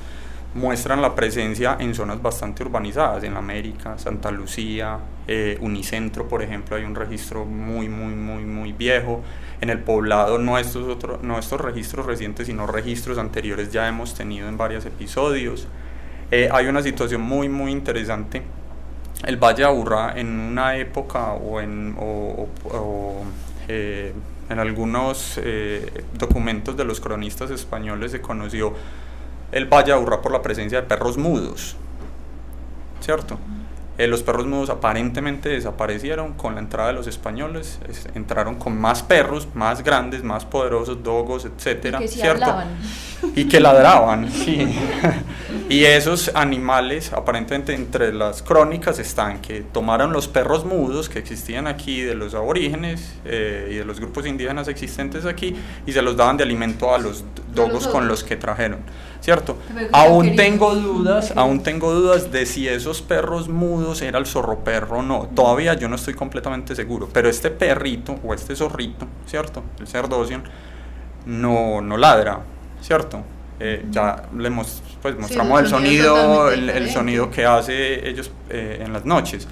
[0.56, 6.76] muestran la presencia en zonas bastante urbanizadas, en América, Santa Lucía, eh, Unicentro, por ejemplo,
[6.76, 9.22] hay un registro muy, muy, muy, muy viejo.
[9.60, 14.14] En el poblado, no estos, otro- no estos registros recientes, sino registros anteriores ya hemos
[14.14, 15.66] tenido en varios episodios.
[16.30, 18.42] Eh, hay una situación muy, muy interesante.
[19.24, 21.94] El Valle de Aburrá en una época o en,
[23.68, 24.12] eh,
[24.48, 25.40] en algunos
[26.18, 28.74] documentos de los cronistas españoles se conoció
[29.52, 31.76] el Valle de Aburrá por la presencia de perros mudos,
[33.00, 33.38] ¿cierto?
[33.98, 38.78] Eh, los perros mudos aparentemente desaparecieron con la entrada de los españoles, es- entraron con
[38.78, 42.44] más perros, más grandes, más poderosos, dogos, etcétera, que sí ¿cierto?
[42.44, 42.68] hablaban.
[43.34, 44.68] y que ladraban, sí.
[45.70, 51.66] y esos animales, aparentemente entre las crónicas están que tomaron los perros mudos que existían
[51.66, 55.56] aquí de los aborígenes eh, y de los grupos indígenas existentes aquí
[55.86, 58.80] y se los daban de alimento a los dogos con los que trajeron,
[59.26, 59.56] ¿cierto?
[59.92, 64.98] Aún tengo dudas, aún tengo dudas de si esos perros mudos era el zorro perro
[65.00, 65.28] o no.
[65.34, 69.64] Todavía yo no estoy completamente seguro, pero este perrito o este zorrito, ¿cierto?
[69.80, 70.44] El cerdocion
[71.26, 72.38] no, no ladra,
[72.80, 73.22] ¿cierto?
[73.58, 78.30] Eh, Ya le mos- pues, mostramos el el sonido el, el sonido que hace ellos
[78.48, 79.48] eh, en las noches.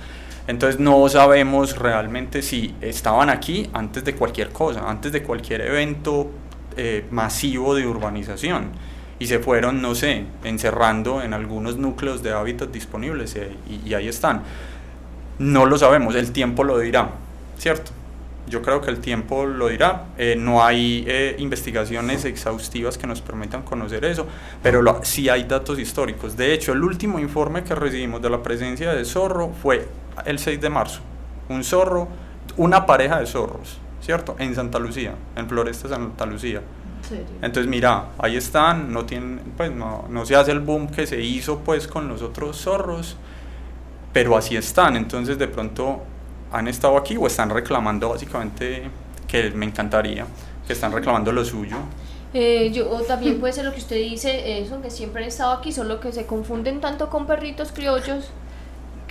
[0.47, 6.31] Entonces no sabemos realmente si estaban aquí antes de cualquier cosa, antes de cualquier evento
[6.77, 8.94] eh, masivo de urbanización.
[9.19, 13.37] Y se fueron, no sé, encerrando en algunos núcleos de hábitat disponibles
[13.69, 14.43] y, y ahí están.
[15.39, 17.11] No lo sabemos, el tiempo lo dirá,
[17.59, 17.91] ¿cierto?
[18.47, 20.05] Yo creo que el tiempo lo dirá.
[20.19, 24.27] Eh, no hay eh, investigaciones exhaustivas que nos permitan conocer eso,
[24.63, 26.37] pero lo- sí hay datos históricos.
[26.37, 29.89] De hecho, el último informe que recibimos de la presencia de zorro fue
[30.27, 31.01] el 6 de marzo.
[31.49, 32.09] Un zorro,
[32.57, 34.37] una pareja de zorros, ¿cierto?
[34.39, 36.61] En Santa Lucía, en Floresta Santa Lucía.
[37.43, 41.21] Entonces, mira, ahí están, no tienen, pues no, no se hace el boom que se
[41.21, 43.17] hizo pues con los otros zorros,
[44.13, 44.97] pero así están.
[44.97, 46.03] Entonces, de pronto
[46.53, 48.83] han estado aquí o están reclamando básicamente
[49.27, 50.27] que me encantaría,
[50.67, 51.77] que están reclamando lo suyo.
[52.33, 55.53] Eh, yo, o también puede ser lo que usted dice, eso, que siempre han estado
[55.53, 58.31] aquí, solo que se confunden tanto con perritos criollos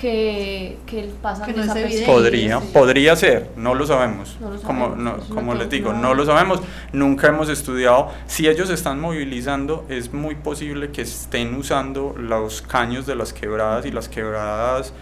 [0.04, 2.06] que, que pasan Que no es desapercibidos.
[2.14, 2.70] Podría, sí.
[2.74, 4.38] podría ser, no lo sabemos.
[4.42, 6.00] No lo como sabemos, no- es una como les digo, no.
[6.02, 6.60] no lo sabemos.
[6.92, 8.12] Nunca hemos estudiado.
[8.28, 13.86] Si ellos están movilizando, es muy posible que estén usando los caños de las quebradas
[13.86, 14.94] y las quebradas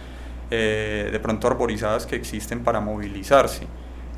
[0.52, 3.66] eh, de pronto arborizadas que existen para movilizarse.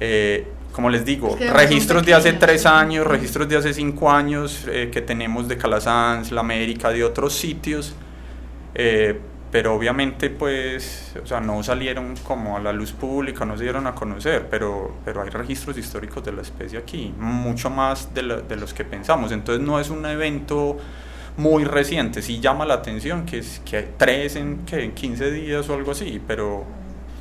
[0.00, 4.10] Eh, como les digo, Es que registros de hace tres años, registros de hace cinco
[4.10, 7.94] años eh, que tenemos de Calasanz, La América, de otros sitios,
[8.74, 9.18] eh,
[9.54, 13.86] pero obviamente pues, o sea, no salieron como a la luz pública, no se dieron
[13.86, 18.36] a conocer, pero, pero hay registros históricos de la especie aquí, mucho más de, la-
[18.38, 20.76] de los que pensamos, entonces no es un evento
[21.36, 25.30] muy reciente, sí llama la atención que es que hay tres en, que en 15
[25.30, 26.64] días o algo así, pero,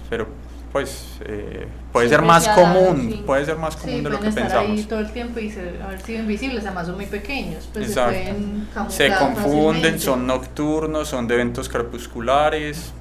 [0.09, 0.27] pero
[0.73, 4.71] pues eh, puede ser más común, puede ser más común de lo que estar pensamos.
[4.79, 8.13] ahí todo el tiempo y se- haber sido invisibles, además son muy pequeños, pues Exacto.
[8.15, 9.99] se pueden se camuflar confunden, fácilmente.
[9.99, 12.91] son nocturnos, son de eventos crepusculares,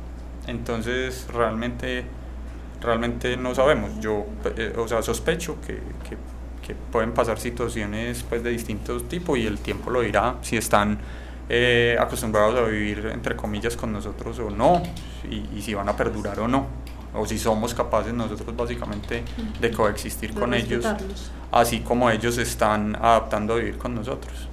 [0.47, 2.05] entonces realmente,
[2.81, 3.91] realmente no sabemos.
[4.01, 5.75] Yo, eh, o sea, sospecho que,
[6.09, 6.19] que-
[6.67, 10.99] que pueden pasar situaciones pues de distintos tipos y el tiempo lo dirá si están
[11.49, 14.81] eh, acostumbrados a vivir entre comillas con nosotros o no
[15.29, 16.67] y, y si van a perdurar o no
[17.15, 19.25] o si somos capaces nosotros básicamente
[19.61, 20.85] de coexistir De con ellos
[21.51, 24.49] así como ellos están adaptando a vivir con nosotros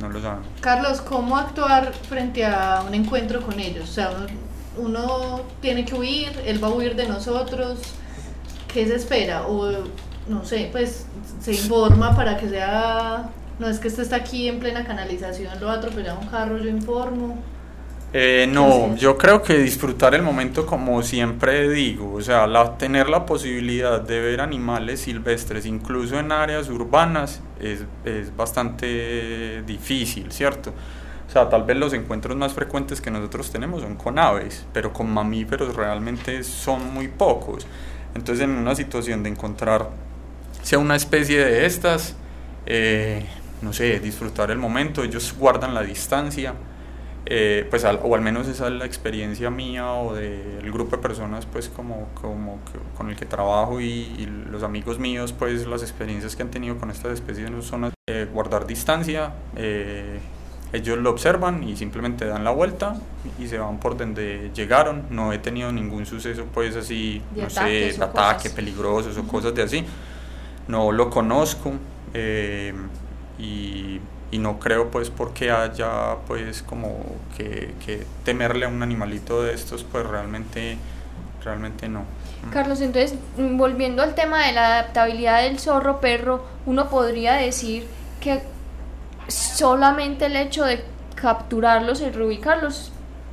[0.00, 3.88] no lo sabemos Carlos, ¿cómo actuar frente a un encuentro con ellos?
[3.88, 4.26] O sea, uno,
[4.76, 7.78] uno tiene que huir, él va a huir de nosotros,
[8.72, 9.46] ¿qué se espera?
[9.46, 9.72] O
[10.28, 11.06] no sé, pues
[11.40, 15.66] se informa para que sea, no es que este está aquí en plena canalización, lo
[15.66, 17.36] va a atropellar un carro, yo informo.
[18.12, 23.08] Eh, no, yo creo que disfrutar el momento como siempre digo, o sea, la, tener
[23.08, 30.72] la posibilidad de ver animales silvestres incluso en áreas urbanas es, es bastante difícil, ¿cierto?
[31.28, 34.92] O sea, tal vez los encuentros más frecuentes que nosotros tenemos son con aves, pero
[34.92, 37.66] con mamíferos realmente son muy pocos.
[38.14, 39.90] Entonces en una situación de encontrar
[40.62, 42.16] sea una especie de estas,
[42.66, 43.26] eh,
[43.62, 46.54] no sé, disfrutar el momento, ellos guardan la distancia,
[47.26, 51.02] eh, pues al- o al menos esa es la experiencia mía o del grupo de
[51.02, 53.86] personas pues como, como que- con el que trabajo y,
[54.18, 57.92] y los amigos míos pues las experiencias que han tenido con estas especies no son
[58.08, 60.20] eh, guardar distancia, eh,
[60.72, 62.96] ellos lo observan y simplemente dan la vuelta
[63.38, 67.50] y se van por donde llegaron, no he tenido ningún suceso pues así, De no
[67.50, 67.60] sé,
[67.98, 69.84] de ataque, peligrosos o cosas de así,
[70.68, 71.72] no lo conozco
[72.14, 72.72] eh,
[73.38, 76.98] y, y no creo pues porque haya pues como
[77.36, 80.78] que, que temerle a un animalito de estos pues realmente
[81.44, 82.04] realmente no
[82.46, 82.50] Mm.
[82.50, 87.86] Carlos, entonces, volviendo al tema de la adaptabilidad del zorro perro, uno podría decir
[88.20, 88.42] que
[89.28, 90.84] solamente el hecho de
[91.14, 92.92] capturarlos y reubicarlos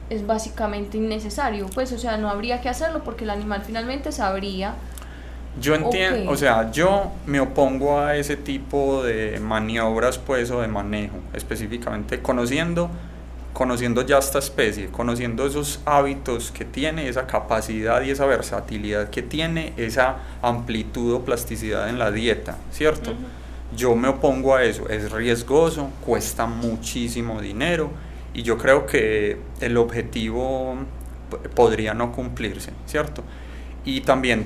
[0.09, 4.75] es básicamente innecesario, pues, o sea, no habría que hacerlo porque el animal finalmente sabría.
[5.59, 10.67] Yo entiendo, o sea, yo me opongo a ese tipo de maniobras, pues, o de
[10.67, 12.89] manejo, específicamente conociendo,
[13.53, 19.21] conociendo ya esta especie, conociendo esos hábitos que tiene, esa capacidad y esa versatilidad que
[19.21, 23.13] tiene, esa amplitud o plasticidad en la dieta, ¿cierto?
[23.75, 27.91] Yo me opongo a eso, es riesgoso, cuesta muchísimo dinero
[28.33, 30.77] y yo creo que el objetivo
[31.55, 33.23] podría no cumplirse, ¿cierto?
[33.85, 34.45] Y también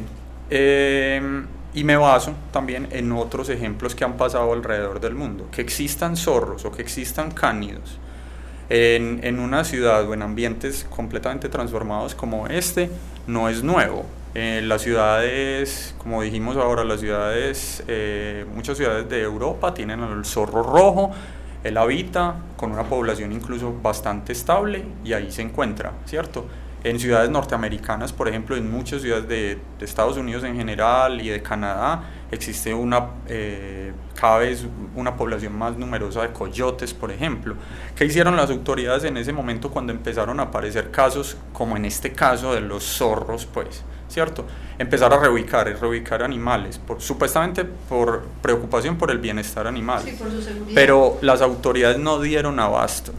[0.50, 5.48] eh, Y me baso también en otros ejemplos que han pasado alrededor del mundo.
[5.52, 8.00] Que existan zorros o que existan cánidos
[8.70, 12.90] en, en una ciudad o en ambientes completamente transformados como este
[13.28, 14.06] no es nuevo.
[14.36, 20.26] Eh, las ciudades, como dijimos ahora, las ciudades, eh, muchas ciudades de Europa tienen al
[20.26, 21.12] zorro rojo,
[21.64, 26.46] él habita con una población incluso bastante estable y ahí se encuentra, ¿cierto?
[26.90, 31.28] En ciudades norteamericanas, por ejemplo, en muchas ciudades de, de Estados Unidos en general y
[31.28, 37.56] de Canadá, existe una, eh, cada vez una población más numerosa de coyotes, por ejemplo.
[37.96, 42.12] ¿Qué hicieron las autoridades en ese momento cuando empezaron a aparecer casos, como en este
[42.14, 43.84] caso de los zorros, pues?
[44.08, 44.46] ¿Cierto?
[44.78, 50.02] Empezar a reubicar, reubicar animales, por, supuestamente por preocupación por el bienestar animal.
[50.04, 50.74] Sí, por su seguridad.
[50.74, 53.12] Pero las autoridades no dieron abasto.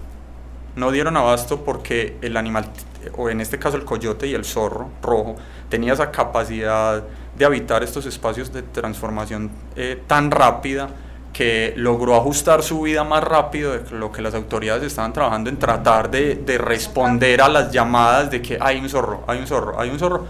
[0.76, 2.70] No dieron abasto porque el animal,
[3.16, 5.36] o en este caso el coyote y el zorro rojo,
[5.68, 7.02] tenía esa capacidad
[7.36, 10.88] de habitar estos espacios de transformación eh, tan rápida
[11.32, 15.58] que logró ajustar su vida más rápido de lo que las autoridades estaban trabajando en
[15.58, 19.78] tratar de, de responder a las llamadas de que hay un zorro, hay un zorro,
[19.78, 20.26] hay un zorro,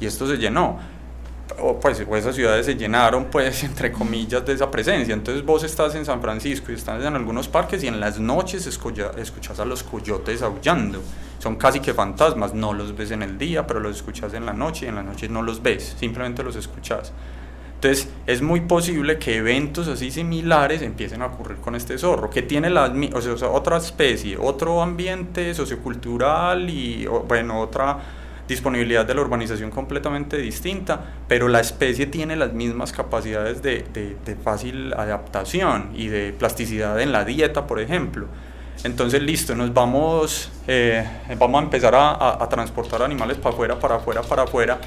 [0.00, 0.78] y esto se llenó
[1.60, 5.14] o pues esas ciudades se llenaron pues entre comillas de esa presencia.
[5.14, 8.66] Entonces vos estás en San Francisco y estás en algunos parques y en las noches
[8.66, 11.02] escucha, escuchas a los coyotes aullando.
[11.38, 12.54] Son casi que fantasmas.
[12.54, 15.02] No los ves en el día pero los escuchas en la noche y en la
[15.02, 15.96] noche no los ves.
[15.98, 17.12] Simplemente los escuchas
[17.82, 22.42] entonces es muy posible que eventos así similares empiecen a ocurrir con este zorro, que
[22.42, 27.98] tiene la, o sea, otra especie, otro ambiente sociocultural y bueno, otra
[28.48, 34.16] disponibilidad de la urbanización completamente distinta, pero la especie tiene las mismas capacidades de, de,
[34.24, 38.26] de fácil adaptación y de plasticidad en la dieta, por ejemplo.
[38.84, 41.06] Entonces, listo, nos vamos, eh,
[41.38, 44.78] vamos a empezar a, a, a transportar animales para afuera, para afuera, para afuera,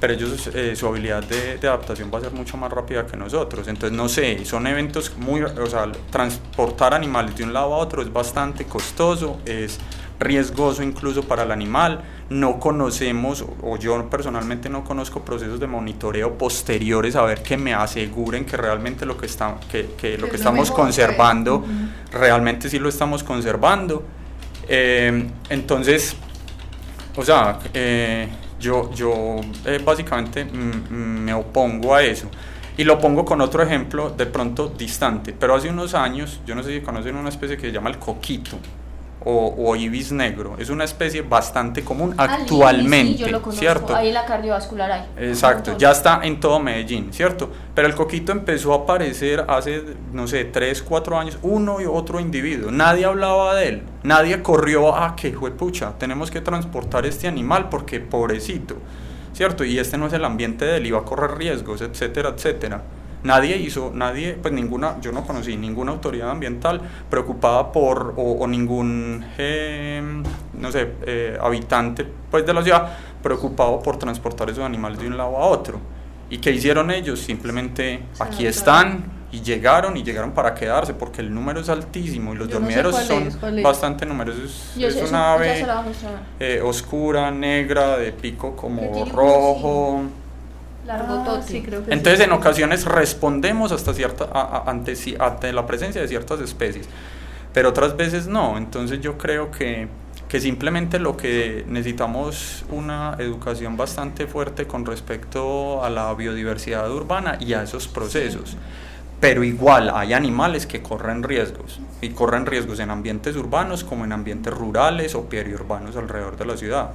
[0.00, 3.16] pero ellos, eh, su habilidad de, de, adaptación va a ser mucho más rápida que
[3.16, 3.68] nosotros.
[3.68, 8.02] Entonces, no sé, son eventos muy, o sea, transportar animales de un lado a otro
[8.02, 9.78] es bastante costoso, es
[10.18, 12.02] riesgoso incluso para el animal.
[12.28, 17.72] No conocemos, o yo personalmente no conozco procesos de monitoreo posteriores a ver que me
[17.72, 22.10] aseguren que realmente lo que, está, que, que lo que estamos conservando, uh -huh.
[22.10, 24.02] realmente sí lo estamos conservando.
[24.68, 26.16] Eh, entonces,
[27.16, 32.28] o sea, eh, yo, yo eh, básicamente me opongo a eso.
[32.76, 36.62] Y lo pongo con otro ejemplo de pronto distante, pero hace unos años, yo no
[36.62, 38.58] sé si conocen una especie que se llama el coquito
[39.28, 40.54] o, o, ibis negro.
[40.56, 43.60] Es una especie bastante común actualmente, sí, yo lo conozco.
[43.60, 43.96] ¿cierto?
[43.96, 45.04] Ahí la cardiovascular hay.
[45.16, 47.50] Exacto, ya está en todo Medellín, ¿cierto?
[47.74, 52.20] Pero el coquito empezó a aparecer hace, no sé, 3, 4 años, uno y otro
[52.20, 52.70] individuo.
[52.70, 57.98] Nadie hablaba de él, nadie corrió a que, pucha, tenemos que transportar este animal porque
[57.98, 58.76] pobrecito,
[59.32, 59.64] ¿cierto?
[59.64, 62.82] Y este no es el ambiente de él, iba a correr riesgos, etcétera, etcétera
[63.26, 68.46] nadie hizo, nadie, pues ninguna, yo no conocí ninguna autoridad ambiental preocupada por, o, o
[68.46, 70.02] ningún, eh,
[70.54, 75.16] no sé, eh, habitante pues de la ciudad preocupado por transportar esos animales de un
[75.16, 75.80] lado a otro.
[76.30, 77.20] ¿Y qué hicieron ellos?
[77.20, 82.36] Simplemente aquí están y llegaron y llegaron para quedarse porque el número es altísimo y
[82.36, 83.64] los Yo no sé dormideros son es, cuál es.
[83.64, 84.72] bastante numerosos.
[84.76, 85.66] Yo Es, sé, una ave
[86.40, 90.02] eh, oscura, negra, de pico como rojo.
[90.86, 91.38] Largotote.
[91.40, 92.24] Ah, sí, creo que Entonces sí.
[92.24, 96.88] en ocasiones respondemos hasta cierta, a- a- ante, ci- ante la presencia de ciertas especies,
[97.52, 98.56] pero otras veces no.
[98.56, 99.88] Entonces yo creo que,
[100.28, 107.36] que simplemente lo que necesitamos una educación bastante fuerte con respecto a la biodiversidad urbana
[107.40, 108.56] y a esos procesos.
[109.18, 114.12] Pero igual hay animales que corren riesgos y corren riesgos en ambientes urbanos como en
[114.12, 116.90] ambientes rurales o periurbanos alrededor de la ciudad.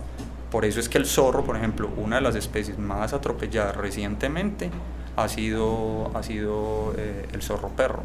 [0.52, 4.70] Por eso es que el zorro, por ejemplo, una de las especies más atropelladas recientemente
[5.16, 8.04] ha sido, ha sido eh, el zorro perro.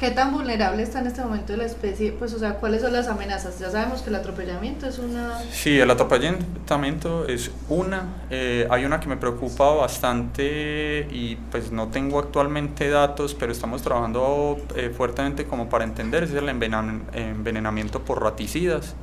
[0.00, 2.12] ¿Qué tan vulnerable está en este momento la especie?
[2.12, 3.58] Pues, o sea, ¿cuáles son las amenazas?
[3.58, 5.38] Ya sabemos que el atropellamiento es una...
[5.52, 8.04] Sí, el atropellamiento es una.
[8.30, 13.82] eh, hay una que me preocupa bastante y pues no tengo actualmente datos, pero estamos
[13.82, 18.94] trabajando eh, fuertemente como para entender, es el envenenamiento por raticidas.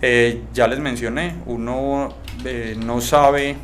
[0.00, 3.56] Eh, ya les mencioné, uno eh, no sabe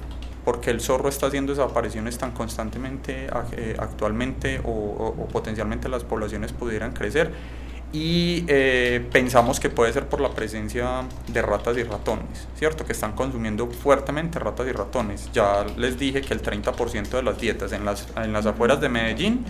[0.44, 5.88] por qué el zorro está haciendo desapariciones tan constantemente eh, actualmente o, o- o potencialmente
[5.88, 7.32] las poblaciones pudieran crecer
[7.92, 12.84] y eh, pensamos que puede ser por la presencia de ratas y ratones, ¿cierto?
[12.84, 15.30] Que están consumiendo fuertemente ratas y ratones.
[15.32, 18.88] Ya les dije que el 30% de las dietas en las, en las afueras de
[18.88, 19.44] Medellín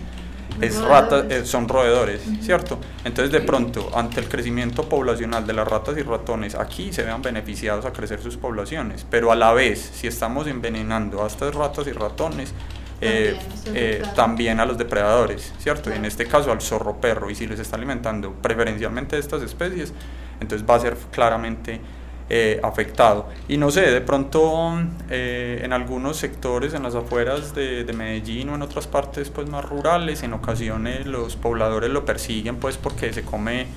[0.61, 2.79] es rata, eh, son roedores, ¿cierto?
[3.03, 7.21] Entonces de pronto, ante el crecimiento poblacional de las ratas y ratones, aquí se vean
[7.21, 11.87] beneficiados a crecer sus poblaciones, pero a la vez, si estamos envenenando a estas ratas
[11.87, 12.53] y ratones,
[13.01, 13.37] eh,
[13.73, 15.89] eh, también a los depredadores, ¿cierto?
[15.89, 17.29] Y en este caso al zorro perro.
[17.29, 19.93] Y si les está alimentando preferencialmente estas especies,
[20.39, 21.81] entonces va a ser claramente
[22.29, 23.27] eh, afectado.
[23.47, 24.73] Y no sé, de pronto
[25.11, 29.47] eh, en algunos sectores, en las afueras de, de Medellín o en otras partes pues
[29.47, 33.67] más rurales, en ocasiones los pobladores lo persiguen pues porque se come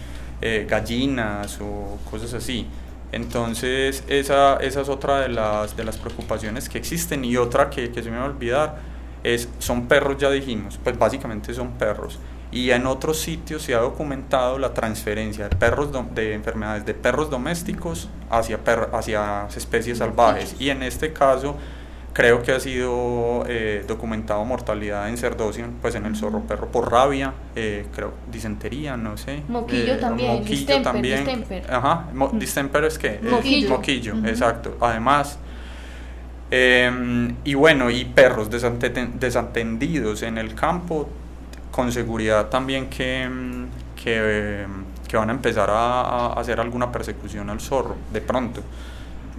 [0.41, 2.67] eh, gallinas o cosas así.
[3.13, 7.91] Entonces esa, esa es otra de las, de las preocupaciones que existen y otra que,
[7.91, 8.77] que se me va a olvidar
[9.25, 12.19] es, son perros ya dijimos, pues básicamente son perros.
[12.51, 17.29] Y en otros sitios se ha documentado la transferencia de perros de enfermedades de perros
[17.31, 20.57] domésticos hacia, per- hacia especies salvajes.
[20.59, 21.57] Y en este caso
[22.15, 26.91] creo que ha sido eh, documentado mortalidad en cerdocio, pues en el zorro perro por
[26.91, 29.43] rabia, eh, creo disentería, no sé.
[29.47, 31.19] Moquillo eh, también, moquillo distemper, también.
[31.25, 31.71] distemper.
[31.73, 33.69] Ajá, mo- distemper es que Moquillo.
[33.69, 34.77] moquillo, exacto.
[34.81, 35.39] Además,
[36.51, 41.09] eh, y bueno, y perros desatendidos en el campo,
[41.79, 44.67] con seguridad también que, mm, que, eh,
[45.07, 48.63] que van a empezar a, a hacer alguna persecución al zorro, de pronto.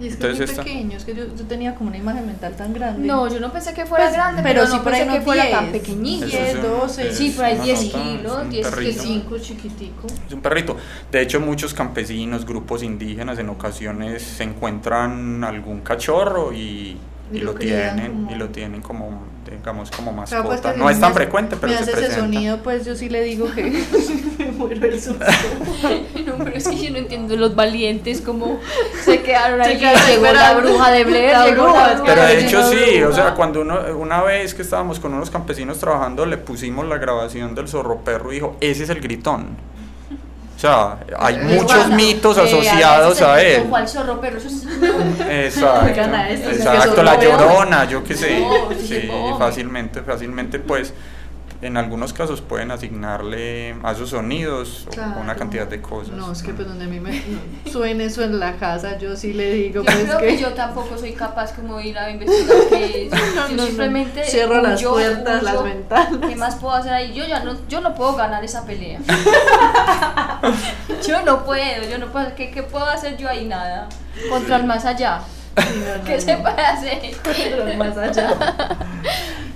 [0.00, 1.98] Y es que es muy Entonces esta- pequeño, es que yo, yo tenía como una
[1.98, 3.06] imagen mental tan grande.
[3.06, 5.50] No, yo no pensé que fuera Pues, grande, pero pero, sí no pensé que fuera
[5.50, 6.24] tan 10, pequeñito.
[6.24, 7.08] Eso es 10, un- 12.
[7.10, 9.02] es Sí, por ahí una 10 nota, es kilos, un 10 perrito.
[9.02, 10.06] 5 chiquitico.
[10.26, 10.76] Es un perrito.
[11.12, 16.96] De hecho, muchos campesinos, grupos indígenas en ocasiones se encuentran algún cachorro y,
[17.32, 20.44] Y y lo tienen como- y lo tienen como digamos como mascota.
[20.44, 22.20] pues, que no es tan me- frecuente, pero me se hace ese presenta.
[22.24, 23.64] sonido, pues yo sí le digo que
[24.38, 25.24] me muero el susto.
[26.26, 28.60] No, pero es que yo no entiendo los valientes cómo
[29.04, 29.78] se quedaron ahí.
[29.80, 33.34] Se llegó la bruja de Blair, La bruja, la Pero de hecho sí, o sea,
[33.34, 37.66] cuando uno, una vez que estábamos con unos campesinos trabajando, le pusimos la grabación del
[37.66, 39.56] zorro perro y dijo, ese es el gritón.
[40.60, 41.96] O sea, hay Eh, muchos guarda.
[41.96, 43.66] mitos Eh, asociados veces a el él.
[43.70, 44.20] ¿Cuál zorro?
[44.20, 44.64] Pero eso es...
[45.30, 49.38] Exacto, a exacto, la llorona, yo qué sé, No, sí, sí, no.
[49.38, 50.92] fácilmente, fácilmente pues
[51.62, 55.20] en algunos casos pueden asignarle a esos sonidos o Claro.
[55.20, 56.14] una cantidad de cosas.
[56.14, 59.14] No, es que pues donde a mí me no, suene eso en la casa, yo
[59.14, 61.98] sí le digo Yo pues creo que, que yo tampoco soy capaz como de ir
[61.98, 63.10] a investigar qué es.
[63.12, 63.66] No, Yo no, no.
[63.66, 66.08] simplemente Cierro las huyo, puertas, las ventanas.
[66.28, 67.12] ¿Qué más puedo hacer ahí?
[67.12, 69.00] Yo ya no, yo no puedo ganar esa pelea.
[71.06, 72.34] yo no puedo, yo no puedo.
[72.34, 73.46] ¿Qué, qué puedo hacer yo ahí?
[73.46, 73.88] Nada.
[74.28, 75.20] Contra el más allá.
[75.56, 76.20] No, ¿Qué no.
[76.20, 77.00] se puede hacer?
[77.22, 78.36] Pero más allá.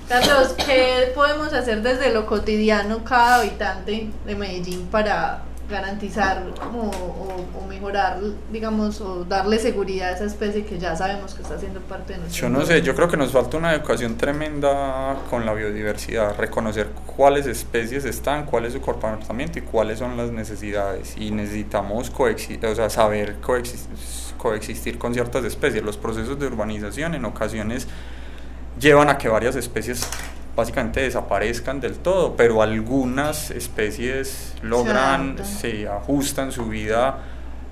[0.07, 7.45] Carlos, ¿qué podemos hacer desde lo cotidiano cada habitante de Medellín para garantizar como, o,
[7.63, 8.19] o mejorar,
[8.51, 12.19] digamos, o darle seguridad a esa especie que ya sabemos que está siendo parte de
[12.19, 16.37] nuestro Yo no sé, yo creo que nos falta una educación tremenda con la biodiversidad,
[16.37, 21.15] reconocer cuáles especies están, cuál es su comportamiento y cuáles son las necesidades.
[21.17, 23.87] Y necesitamos coexi- o sea, saber coexis-
[24.37, 25.83] coexistir con ciertas especies.
[25.83, 27.87] Los procesos de urbanización en ocasiones
[28.79, 30.07] llevan a que varias especies
[30.55, 37.19] básicamente desaparezcan del todo, pero algunas especies logran, se ajustan su vida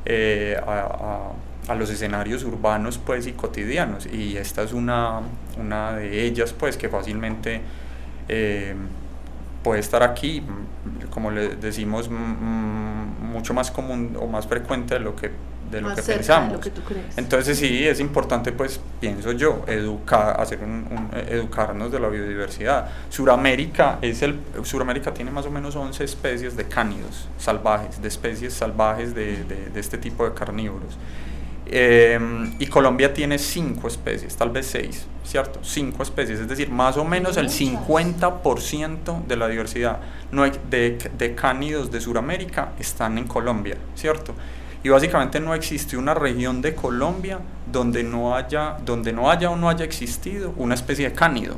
[0.05, 1.31] eh, a, a-
[1.71, 4.05] a los escenarios urbanos pues y cotidianos.
[4.05, 5.21] Y esta es una,
[5.57, 7.61] una de ellas pues que fácilmente
[8.27, 8.75] eh,
[9.63, 14.95] puede estar aquí mm, como le decimos mm, mm, mucho más común o más frecuente
[14.95, 15.31] de lo que
[15.71, 17.17] de lo Más que pensamos lo que tú crees.
[17.17, 22.09] entonces sí es importante pues pienso yo educar hacer un, un- eh, educarnos de la
[22.09, 22.89] biodiversidad.
[23.09, 28.53] Suramérica es el Suramérica tiene más o menos 11 especies de cánidos salvajes de especies
[28.53, 30.95] salvajes de, de- de este tipo de carnívoros
[31.65, 32.19] Eh,
[32.59, 37.05] y Colombia tiene 5 especies tal vez 6 cierto 5 especies es decir más o
[37.05, 39.99] menos el 50% de la diversidad
[40.31, 44.33] no hay- de, de cánidos de Suramérica están en Colombia cierto
[44.83, 47.39] y básicamente no existe una región de Colombia
[47.71, 51.55] donde no haya, donde no haya o no haya existido una especie de cánido.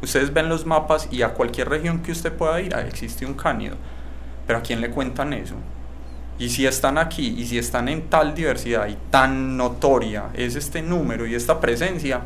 [0.00, 3.34] Ustedes ven los mapas y a cualquier región que usted pueda ir, ahí existe un
[3.34, 3.76] cánido.
[4.46, 5.54] Pero ¿a quién le cuentan eso?
[6.42, 10.82] Y si están aquí y si están en tal diversidad y tan notoria es este
[10.82, 12.20] número y esta presencia,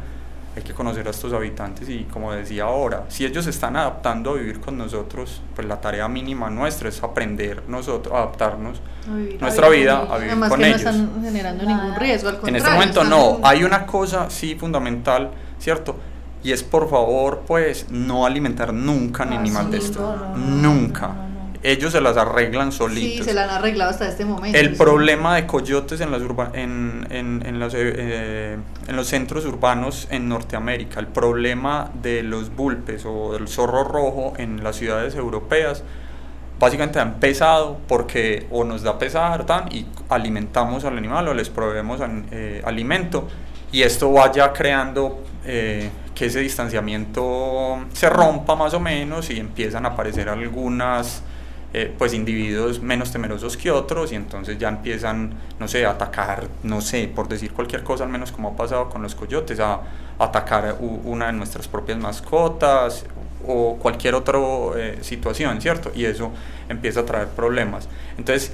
[0.57, 4.31] hay que conocer a estos habitantes y como decía ahora, si ellos se están adaptando
[4.31, 9.67] a vivir con nosotros, pues la tarea mínima nuestra es aprender nosotros, adaptarnos vivir- nuestra
[9.67, 10.83] a vivir vida con a vivir Además con que ellos.
[10.83, 11.99] no están generando ningún Nada.
[11.99, 12.65] riesgo, al En contrario.
[12.65, 15.95] este momento no, en- hay una cosa sí fundamental, ¿cierto?
[16.43, 20.01] Y es por favor, pues, no alimentar nunca Ah, animal sí, de esto.
[20.01, 21.11] no, no, no, nunca.
[21.67, 23.27] Ellos se las arreglan Sí, solitos.
[23.27, 24.57] se la han arreglado hasta este momento.
[24.59, 24.77] El sí.
[24.77, 28.57] problema de coyotes en, las urba- en, en, en los, eh,
[28.87, 34.35] en los centros urbanos en Norteamérica, el problema de los bulpes o del zorro rojo
[34.39, 35.83] en las ciudades europeas,
[36.61, 41.51] básicamente ha empezado porque o nos da pesar tan, y alimentamos al animal o les
[41.51, 42.01] proveemos
[42.31, 43.29] eh, alimento
[43.73, 49.85] y esto vaya creando eh, que ese distanciamiento se rompa más o menos y empiezan
[49.85, 51.23] a aparecer algunas
[51.79, 56.49] eh, pues individuos menos temerosos que otros y entonces ya empiezan, no sé, a atacar,
[56.63, 59.83] no sé, por decir cualquier cosa, al menos como ha pasado con los coyotes, a,
[60.19, 63.05] atacar una de nuestras propias mascotas
[63.47, 64.39] o cualquier otra
[64.79, 65.93] eh, situación, ¿cierto?
[65.95, 66.33] Y eso
[66.71, 67.91] empieza a traer problemas.
[68.17, 68.53] Entonces,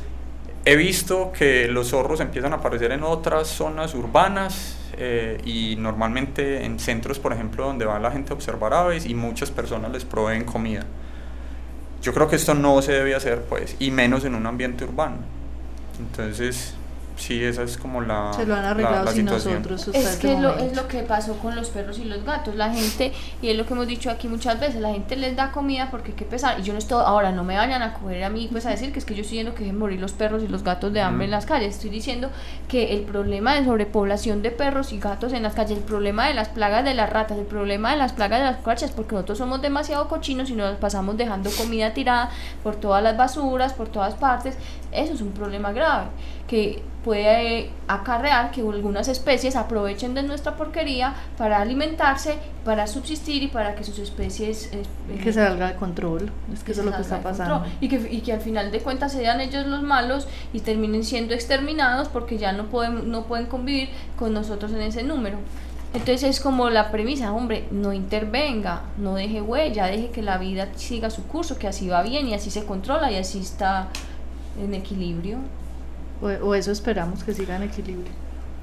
[0.64, 6.64] he visto que los zorros empiezan a aparecer en otras zonas urbanas, eh, y normalmente
[6.64, 10.04] en centros, por ejemplo, donde va la gente a observar aves y muchas personas les
[10.04, 10.84] proveen comida.
[12.02, 15.18] Yo creo que esto no se debe hacer, pues, y menos en un ambiente urbano.
[16.00, 16.74] Entonces,
[17.16, 18.32] sí, esa es como la.
[18.34, 19.88] Se lo han arreglado sin nosotros.
[19.88, 22.54] Es que lo, es lo que pasó con los perros y los gatos.
[22.54, 25.52] La gente, y es lo que hemos dicho aquí muchas veces, la gente les da
[25.52, 26.60] comida porque qué pesar.
[26.60, 28.92] Y yo no estoy, ahora no me vayan a coger a mí pues a decir
[28.92, 31.00] que es que yo estoy diciendo que dejen morir los perros y los gatos de
[31.00, 31.74] hambre en las calles.
[31.74, 32.30] Estoy diciendo
[32.68, 36.34] que el problema de sobrepoblación de perros y gatos en las calles, el problema de
[36.34, 39.38] las plagas de las ratas, el problema de las plagas de las cucarachas, porque nosotros
[39.38, 42.30] somos demasiado cochinos y nos pasamos dejando comida tirada
[42.62, 44.56] por todas las basuras, por todas partes.
[44.92, 46.06] Eso es un problema grave
[46.46, 53.48] que puede acarrear que algunas especies aprovechen de nuestra porquería para alimentarse, para subsistir y
[53.48, 54.70] para que sus especies...
[54.72, 54.84] Eh,
[55.22, 57.64] que salga de control, es que, eso es lo que está pasando.
[57.80, 61.34] Y que, y que al final de cuentas sean ellos los malos y terminen siendo
[61.34, 65.38] exterminados porque ya no pueden, no pueden convivir con nosotros en ese número.
[65.94, 70.68] Entonces es como la premisa, hombre, no intervenga, no deje huella, deje que la vida
[70.74, 73.88] siga su curso, que así va bien y así se controla y así está
[74.60, 75.38] en equilibrio.
[76.20, 78.12] O, eso esperamos que siga en equilibrio.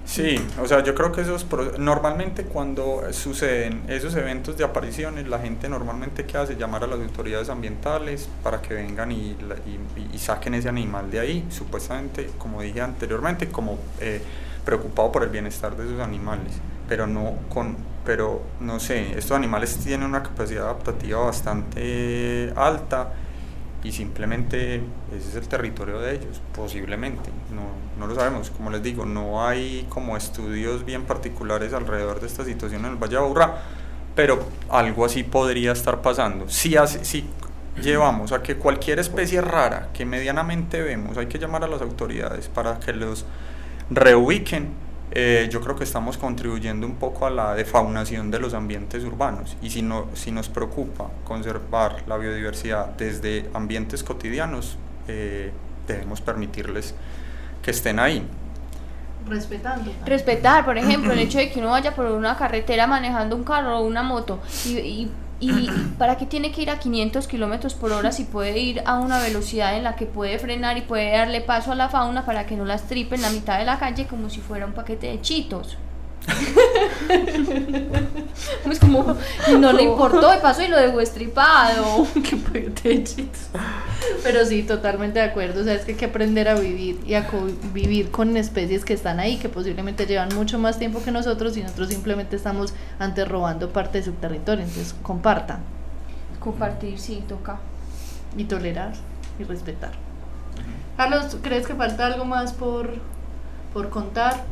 [0.05, 1.45] Sí, o sea, yo creo que esos
[1.77, 6.99] normalmente cuando suceden esos eventos de apariciones, la gente normalmente que hace llamar a las
[6.99, 9.35] autoridades ambientales para que vengan y,
[10.11, 14.21] y, saquen ese animal de ahí, supuestamente, como dije anteriormente, como eh,
[14.65, 16.53] preocupado por el bienestar de esos animales,
[16.87, 23.13] pero no con, pero no sé, estos animales tienen una capacidad adaptativa bastante alta
[23.83, 24.81] y simplemente
[25.15, 27.61] ese es el territorio de ellos, posiblemente, no,
[27.97, 32.43] no, lo sabemos, como les digo, no hay como estudios bien particulares alrededor de esta
[32.43, 33.61] situación en el Valle de Aburrá,
[34.15, 36.49] pero algo así podría estar pasando.
[36.49, 37.25] Si, si
[37.81, 42.49] llevamos a que cualquier especie rara que medianamente vemos, hay que llamar a las autoridades
[42.49, 43.25] para que los
[43.89, 44.69] reubiquen,
[45.11, 49.57] eh, yo creo que estamos contribuyendo un poco a la defaunación de los ambientes urbanos
[49.61, 55.51] y si, no, si nos preocupa conservar la biodiversidad desde ambientes cotidianos, eh,
[55.87, 56.93] debemos permitirles
[57.63, 58.25] que estén ahí.
[59.27, 59.91] Respetando.
[60.05, 63.79] Respetar, por ejemplo, el hecho de que uno vaya por una carretera manejando un carro
[63.79, 65.11] o una moto y ¿Y
[65.97, 69.19] para qué tiene que ir a 500 kilómetros por hora si puede ir a una
[69.19, 72.55] velocidad en la que puede frenar y puede darle paso a la fauna para que
[72.55, 75.21] no las tripe en la mitad de la calle como si fuera un paquete de
[75.21, 75.77] chitos?
[78.63, 79.15] pues como
[79.59, 82.07] no le importó y pasó y lo dejó estripado.
[84.23, 85.61] Pero sí, totalmente de acuerdo.
[85.61, 88.93] O sea, es que hay que aprender a vivir y a convivir con especies que
[88.93, 93.27] están ahí, que posiblemente llevan mucho más tiempo que nosotros y nosotros simplemente estamos antes
[93.27, 94.63] robando parte de su territorio.
[94.65, 95.59] Entonces, compartan.
[96.39, 97.59] Compartir, sí, toca.
[98.37, 98.93] Y tolerar
[99.39, 99.91] y respetar.
[100.97, 102.95] Carlos, ¿crees que falta algo más por,
[103.73, 104.43] por contar?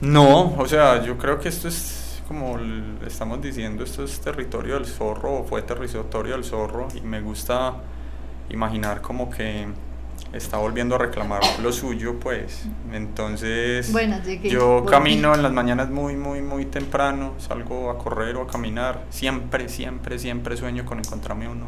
[0.00, 2.58] No, o sea, yo creo que esto es como
[3.06, 7.74] estamos diciendo, esto es territorio del zorro, o fue territorio del zorro, y me gusta
[8.50, 9.66] imaginar como que
[10.32, 12.66] está volviendo a reclamar lo suyo, pues.
[12.92, 13.92] Entonces,
[14.42, 19.04] yo camino en las mañanas muy, muy, muy temprano, salgo a correr o a caminar.
[19.10, 21.66] Siempre, siempre, siempre sueño con encontrarme uno.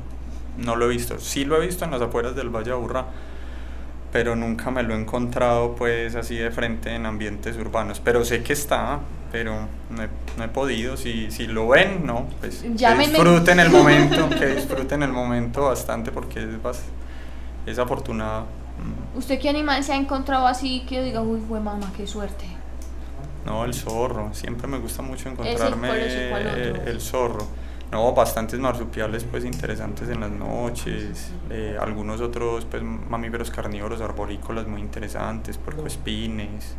[0.56, 1.18] No lo he visto.
[1.18, 3.06] Sí lo he visto en las afueras del Valle Aburra,
[4.12, 8.00] pero nunca me lo he encontrado pues así de frente en ambientes urbanos.
[8.00, 9.00] Pero sé que está,
[9.30, 10.96] pero no he, podido.
[10.96, 16.10] Si, si lo ven, no, pues que disfruten el momento, que disfruten el momento bastante
[16.10, 16.48] porque es,
[17.66, 18.42] es afortunado.
[18.44, 19.18] Mm.
[19.18, 22.46] ¿Usted qué animal se ha encontrado así que diga, uy, fue mamá, qué suerte?
[23.44, 24.32] No, el zorro.
[24.34, 25.88] Siempre me gusta mucho encontrarme
[26.86, 27.46] el zorro.
[27.90, 34.66] No, bastantes marsupiales pues interesantes en las noches, eh, algunos otros pues mamíferos carnívoros arborícolas
[34.66, 36.74] muy interesantes, puercoespines.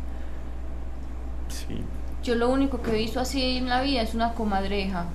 [1.48, 1.82] Sí.
[2.22, 5.06] Yo lo único que he visto así en la vida es una comadreja.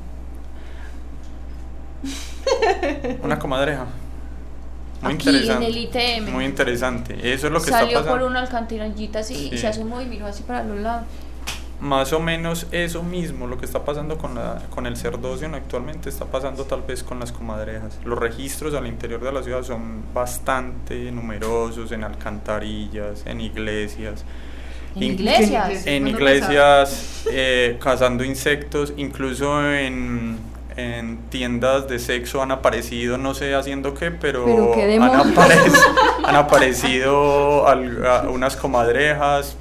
[3.24, 3.86] una comadreja.
[5.02, 5.66] Muy interesante.
[5.66, 6.32] En el ITM.
[6.34, 7.34] Muy interesante.
[7.34, 8.20] Eso es lo que Salió está pasando.
[8.20, 11.06] por una alcantarillita así y se asomó y miró así para los lados
[11.82, 16.10] más o menos eso mismo, lo que está pasando con, la, con el cerdóceo actualmente,
[16.10, 18.00] está pasando tal vez con las comadrejas.
[18.06, 24.24] Los registros al interior de la ciudad son bastante numerosos en alcantarillas, en iglesias,
[24.96, 25.86] En In- iglesias.
[25.86, 30.38] En iglesias, eh, cazando insectos, incluso en,
[30.78, 35.04] en tiendas de sexo han aparecido, no sé haciendo qué, pero, Pero qué han,
[36.26, 39.58] han aparecido al- a- unas comadrejas.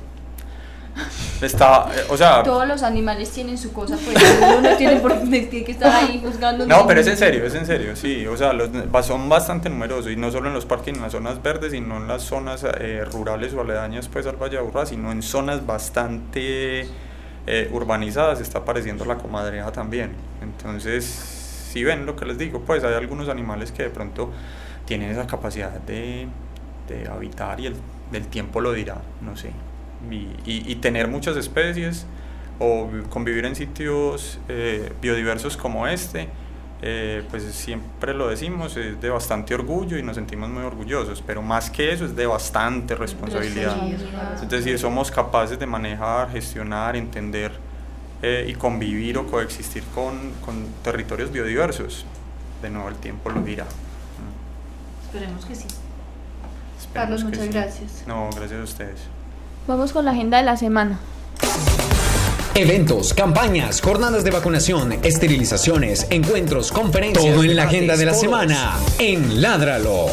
[1.40, 5.28] Está, eh, o sea, Todos los animales tienen su cosa, pues uno no tiene, por,
[5.28, 6.66] que estar ahí juzgando.
[6.66, 8.26] No, pero es en serio, es en serio, sí.
[8.26, 8.70] O sea, los,
[9.04, 12.08] son bastante numerosos y no solo en los parques, en las zonas verdes, sino en
[12.08, 16.86] las zonas eh, rurales o aledañas pues al Valle de Aburrá, sino en zonas bastante
[17.46, 20.12] eh, urbanizadas está apareciendo la comadreja también.
[20.40, 24.30] Entonces, si ven lo que les digo, pues hay algunos animales que de pronto
[24.86, 26.28] tienen esa capacidad de,
[26.88, 27.76] de habitar y el,
[28.12, 29.50] del tiempo lo dirá, no sé.
[30.10, 32.06] Y, y- y tener muchas especies
[32.58, 36.28] o vi- convivir en sitios eh, biodiversos como este,
[36.82, 41.40] eh, pues siempre lo decimos, es de bastante orgullo y nos sentimos muy orgullosos, pero
[41.42, 43.76] más que eso es de bastante responsabilidad.
[44.42, 47.52] Es decir, somos capaces de manejar, gestionar, entender
[48.22, 52.04] eh, y convivir o coexistir con, con territorios biodiversos.
[52.62, 53.66] De nuevo, el tiempo lo dirá.
[55.06, 55.66] Esperemos que sí.
[55.66, 57.50] esperemos Carlos, que muchas sí.
[57.50, 58.04] gracias.
[58.06, 59.00] No, gracias a ustedes.
[59.66, 60.98] Vamos con la agenda de la semana.
[62.54, 67.34] Eventos, campañas, jornadas de vacunación, esterilizaciones, encuentros, conferencias.
[67.34, 70.06] Todo en la agenda de la semana en Ládralo.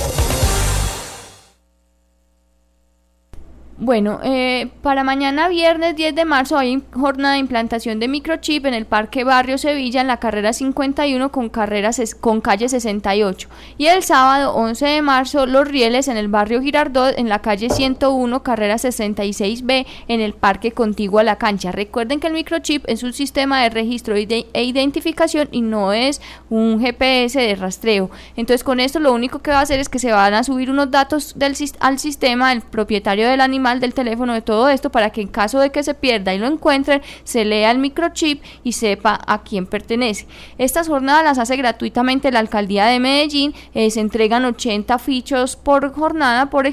[3.83, 8.75] Bueno, eh, para mañana viernes 10 de marzo hay jornada de implantación de microchip en
[8.75, 13.49] el Parque Barrio Sevilla en la carrera 51 con, carrera ses- con calle 68.
[13.79, 17.71] Y el sábado 11 de marzo los rieles en el Barrio Girardot en la calle
[17.71, 21.71] 101 carrera 66B en el Parque Contiguo a la cancha.
[21.71, 26.21] Recuerden que el microchip es un sistema de registro e identificación y no es
[26.51, 28.11] un GPS de rastreo.
[28.35, 30.69] Entonces con esto lo único que va a hacer es que se van a subir
[30.69, 35.11] unos datos del, al sistema del propietario del animal, del teléfono, de todo esto, para
[35.11, 38.73] que en caso de que se pierda y lo encuentren, se lea el microchip y
[38.73, 40.27] sepa a quién pertenece.
[40.57, 45.93] Estas jornadas las hace gratuitamente la alcaldía de Medellín, eh, se entregan 80 fichos por
[45.93, 46.67] jornada, por,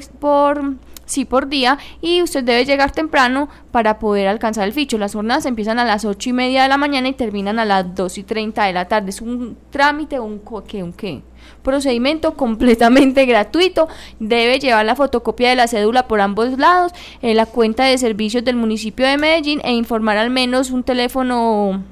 [1.09, 4.97] sí por día y usted debe llegar temprano para poder alcanzar el ficho.
[4.97, 7.95] Las jornadas empiezan a las 8 y media de la mañana y terminan a las
[7.95, 9.09] 2 y 30 de la tarde.
[9.09, 10.83] Es un trámite, un ¿qué?
[10.83, 11.21] Un qué.
[11.63, 13.87] Procedimiento completamente gratuito.
[14.19, 16.91] Debe llevar la fotocopia de la cédula por ambos lados,
[17.21, 21.83] eh, la cuenta de servicios del municipio de Medellín e informar al menos un teléfono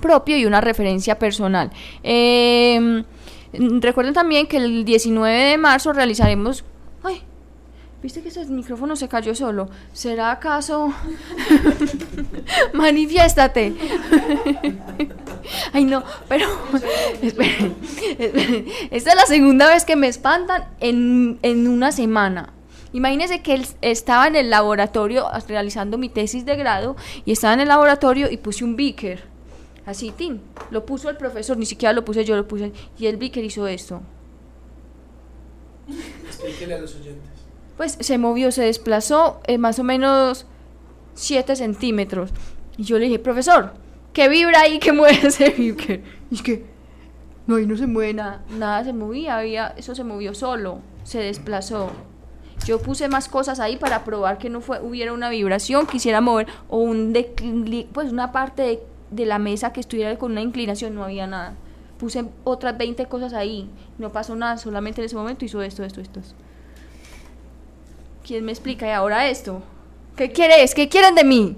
[0.00, 1.70] propio y una referencia personal.
[2.02, 3.04] Eh,
[3.80, 6.64] recuerden también que el 19 de marzo realizaremos...
[8.04, 9.70] ¿Viste que ese micrófono se cayó solo?
[9.94, 10.92] ¿Será acaso?
[12.74, 13.74] Manifiéstate.
[15.72, 16.46] Ay, no, pero.
[18.90, 22.52] Esta es la segunda vez que me espantan en, en una semana.
[22.92, 27.60] Imagínense que él estaba en el laboratorio realizando mi tesis de grado y estaba en
[27.60, 29.24] el laboratorio y puse un beaker.
[29.86, 30.40] Así, Tim.
[30.70, 32.70] Lo puso el profesor, ni siquiera lo puse yo, lo puse.
[32.98, 34.02] Y el beaker hizo esto.
[36.28, 37.33] Explíquele a los oyentes.
[37.76, 40.46] Pues se movió, se desplazó eh, más o menos
[41.14, 42.30] 7 centímetros.
[42.76, 43.72] Y yo le dije, profesor,
[44.12, 46.02] ¿qué vibra ahí que mueve ese beaker?
[46.30, 46.64] Y que,
[47.46, 48.42] no, ahí no se mueve nada.
[48.50, 51.90] Nada se movía, había, eso se movió solo, se desplazó.
[52.64, 56.46] Yo puse más cosas ahí para probar que no fue, hubiera una vibración, quisiera mover,
[56.68, 57.14] o un
[57.92, 61.56] pues una parte de, de la mesa que estuviera con una inclinación, no había nada.
[61.98, 63.68] Puse otras 20 cosas ahí,
[63.98, 66.00] no pasó nada, solamente en ese momento hizo esto, esto.
[66.00, 66.20] esto.
[68.26, 68.86] ¿Quién me explica?
[68.86, 69.62] Y ahora esto.
[70.16, 70.74] ¿Qué quieres?
[70.74, 71.56] ¿Qué quieren de mí?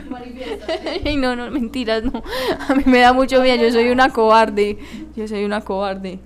[1.04, 2.22] Ay, no, no, mentiras, no.
[2.68, 4.78] A mí me da mucho miedo, yo soy una cobarde.
[5.14, 6.18] Yo soy una cobarde.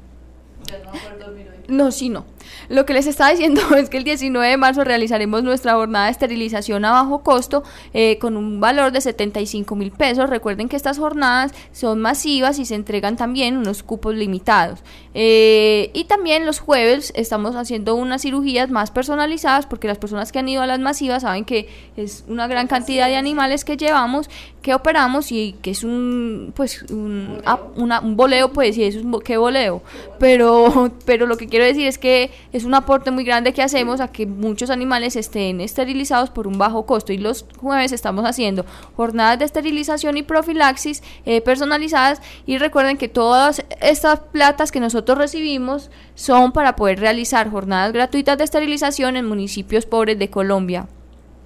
[1.68, 2.24] No, sí, no.
[2.68, 6.12] Lo que les estaba diciendo es que el 19 de marzo realizaremos nuestra jornada de
[6.12, 10.28] esterilización a bajo costo eh, con un valor de 75 mil pesos.
[10.30, 14.80] Recuerden que estas jornadas son masivas y se entregan también unos cupos limitados.
[15.14, 20.40] Eh, y también los jueves estamos haciendo unas cirugías más personalizadas porque las personas que
[20.40, 24.28] han ido a las masivas saben que es una gran cantidad de animales que llevamos,
[24.60, 27.40] que operamos y que es un, pues, un,
[27.76, 29.82] una- un boleo, pues, sí, eso es un bo- qué boleo.
[30.18, 34.00] Pero, pero lo que quiero decir es que es un aporte muy grande que hacemos
[34.00, 37.12] a que muchos animales estén esterilizados por un bajo costo.
[37.12, 38.64] Y los jueves estamos haciendo
[38.96, 42.20] jornadas de esterilización y profilaxis eh, personalizadas.
[42.46, 48.38] Y recuerden que todas estas platas que nosotros recibimos son para poder realizar jornadas gratuitas
[48.38, 50.86] de esterilización en municipios pobres de Colombia.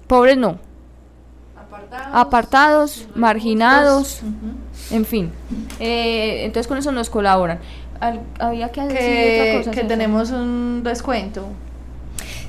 [0.07, 0.59] Pobres no,
[2.13, 4.21] apartados, marginados,
[4.91, 5.31] en fin.
[5.79, 7.59] Eh, entonces con eso nos colaboran.
[7.99, 9.71] Al- había que decir que, otra cosa.
[9.71, 11.47] que tenemos un descuento.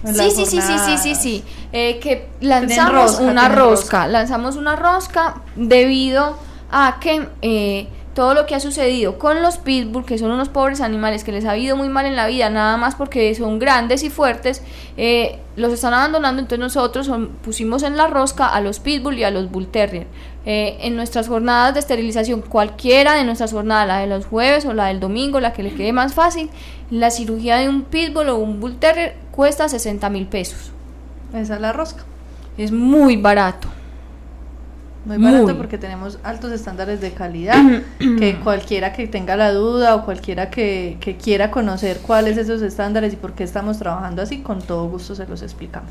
[0.04, 1.44] Sí, sí, sí, sí, sí, sí, sí.
[1.72, 4.06] Eh, que lanzamos rosca, una rosca.
[4.06, 6.38] lanzamos una rosca debido
[6.70, 10.80] a que eh, todo lo que ha sucedido con los pitbull, que son unos pobres
[10.80, 14.02] animales que les ha ido muy mal en la vida, nada más porque son grandes
[14.02, 14.62] y fuertes,
[14.96, 19.24] eh, los están abandonando, entonces nosotros son- pusimos en la rosca a los pitbull y
[19.24, 20.06] a los bull terrier.
[20.46, 24.72] Eh, en nuestras jornadas de esterilización, cualquiera de nuestras jornadas, la de los jueves o
[24.72, 26.48] la del domingo, la que le quede más fácil,
[26.90, 30.72] la cirugía de un pitbull o un bull terrier cuesta 60 mil pesos.
[31.34, 32.04] Esa es la rosca.
[32.56, 33.68] Es muy barato.
[35.02, 35.54] Muy barato Muy.
[35.54, 37.56] porque tenemos altos estándares de calidad,
[37.98, 43.14] que cualquiera que tenga la duda o cualquiera que, que quiera conocer cuáles esos estándares
[43.14, 45.90] y por qué estamos trabajando así, con todo gusto se los explicamos.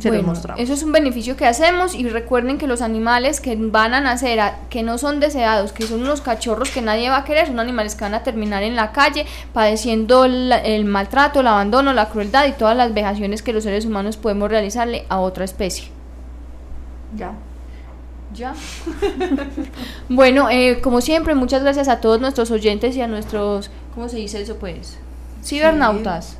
[0.00, 0.60] Se los mostramos.
[0.60, 4.40] eso es un beneficio que hacemos y recuerden que los animales que van a nacer,
[4.40, 7.60] a- que no son deseados, que son unos cachorros que nadie va a querer, son
[7.60, 12.08] animales que van a terminar en la calle padeciendo la- el maltrato, el abandono, la
[12.08, 15.90] crueldad y todas las vejaciones que los seres humanos podemos realizarle a otra especie.
[17.16, 17.32] Ya.
[18.38, 18.54] Ya.
[20.08, 24.16] bueno, eh, como siempre, muchas gracias a todos nuestros oyentes y a nuestros, ¿cómo se
[24.18, 24.96] dice eso pues?
[25.44, 26.36] Cibernautas.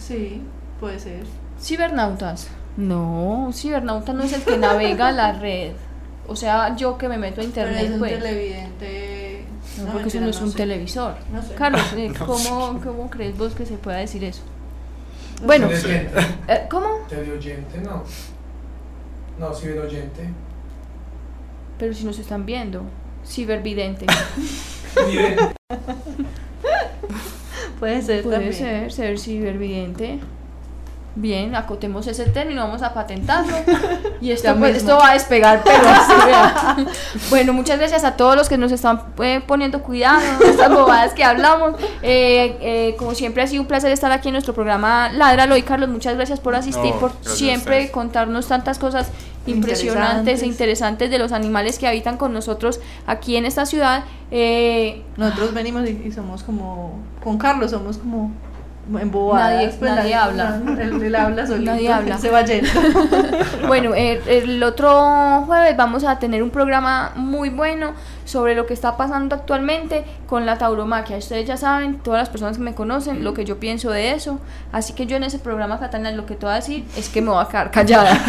[0.00, 0.40] Sí,
[0.80, 1.24] puede ser.
[1.60, 2.48] Cibernautas.
[2.78, 5.72] No, cibernauta no es el que navega la red.
[6.26, 8.18] O sea, yo que me meto a Pero internet, es un pues.
[8.18, 9.44] televidente.
[9.84, 11.16] No, porque eso no es un televisor.
[11.32, 11.54] No sé.
[11.54, 14.42] Carlos, eh, ¿cómo, ¿cómo crees vos que se pueda decir eso?
[15.44, 16.88] Bueno, eh, ¿cómo?
[17.08, 18.02] Teleoyente, no.
[19.38, 20.30] No, ciberoyente.
[21.78, 22.82] Pero si nos están viendo.
[23.24, 24.06] Cibervidente.
[27.78, 28.54] Puede ser Puede también.
[28.54, 30.20] ser, ser cibervidente.
[31.18, 33.56] Bien, acotemos ese término, vamos a patentarlo.
[34.20, 36.86] Y esto, pues, esto va a despegar, pero sí.
[37.30, 41.22] Bueno, muchas gracias a todos los que nos están eh, poniendo cuidado, estas bobadas que
[41.24, 41.74] hablamos.
[42.02, 45.62] Eh, eh, como siempre ha sido un placer estar aquí en nuestro programa Ládralo y
[45.62, 49.10] Carlos, muchas gracias por asistir, No, por siempre contarnos tantas cosas
[49.46, 50.42] impresionantes Interesantes.
[50.42, 54.04] e interesantes de los animales que habitan con nosotros aquí en esta ciudad.
[54.30, 57.00] Eh, Nosotros venimos y, y somos como.
[57.22, 58.32] Con Carlos somos como.
[59.00, 59.80] Embobadas.
[59.80, 60.60] Nadie- nadie habla.
[60.80, 61.72] Él, él habla solito.
[61.72, 62.18] Nadie habla.
[62.18, 62.68] Se va yendo.
[63.66, 67.92] Bueno, eh, el otro jueves vamos a tener un programa muy bueno
[68.24, 71.16] sobre lo que está pasando actualmente con la tauromaquia.
[71.16, 74.38] Ustedes ya saben, todas las personas que me conocen, lo que yo pienso de eso.
[74.72, 77.20] Así que yo en ese programa, Catalina, lo que te voy a decir es que
[77.22, 78.16] me voy a quedar callada.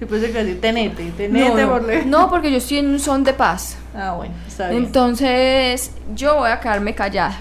[0.00, 2.88] Y pues que decir, tenete, tenete no, por no, le- no, porque yo estoy en
[2.88, 3.76] un son de paz.
[3.96, 4.84] Ah, bueno, está bien.
[4.86, 7.36] Entonces, yo voy a quedarme callada.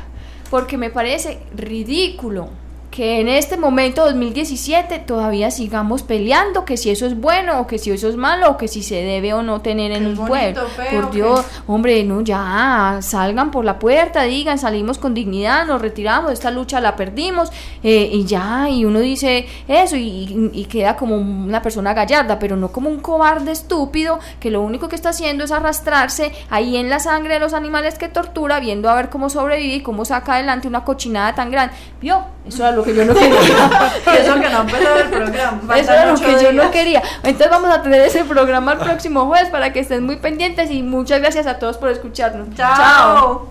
[0.53, 2.51] Porque me parece ridículo
[2.93, 7.79] que en este momento 2017 todavía sigamos peleando que si eso es bueno o que
[7.79, 10.67] si eso es malo o que si se debe o no tener en un pueblo.
[10.67, 15.65] feo, Por Dios, que- hombre, no, ya, salgan por la puerta, digan, salimos con dignidad,
[15.65, 17.49] nos retiramos, esta lucha la perdimos
[17.81, 22.37] eh, y ya, y uno dice eso y, y- y queda como una persona gallarda,
[22.37, 26.77] pero no como un cobarde estúpido que lo único que está haciendo es arrastrarse ahí
[26.77, 30.05] en la sangre de los animales que tortura, viendo a ver cómo sobrevive y cómo
[30.05, 31.73] saca adelante una cochinada tan grande.
[31.99, 32.21] ¿Vio?
[32.45, 33.91] Eso era lo que yo no quería.
[34.19, 35.77] Eso que no ha empezado el programa.
[35.77, 37.01] Eso era lo que yo no quería.
[37.23, 40.83] Entonces vamos a tener ese programa el próximo jueves para que estén muy pendientes y
[40.83, 42.49] muchas gracias a todos por escucharnos.
[42.55, 43.49] Chao.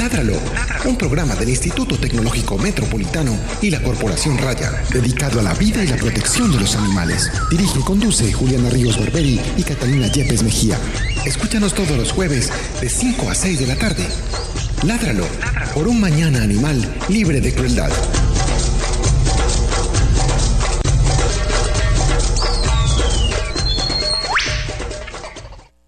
[0.00, 0.32] Ládralo,
[0.86, 5.88] un programa del Instituto Tecnológico Metropolitano y la Corporación Raya, dedicado a la vida y
[5.88, 7.30] la protección de los animales.
[7.50, 10.78] Dirige y conduce Juliana Ríos Barberi y Catalina Yepes Mejía.
[11.26, 12.50] Escúchanos todos los jueves
[12.80, 14.06] de 5 a 6 de la tarde.
[14.82, 15.26] Ládralo,
[15.74, 17.90] por un mañana animal libre de crueldad.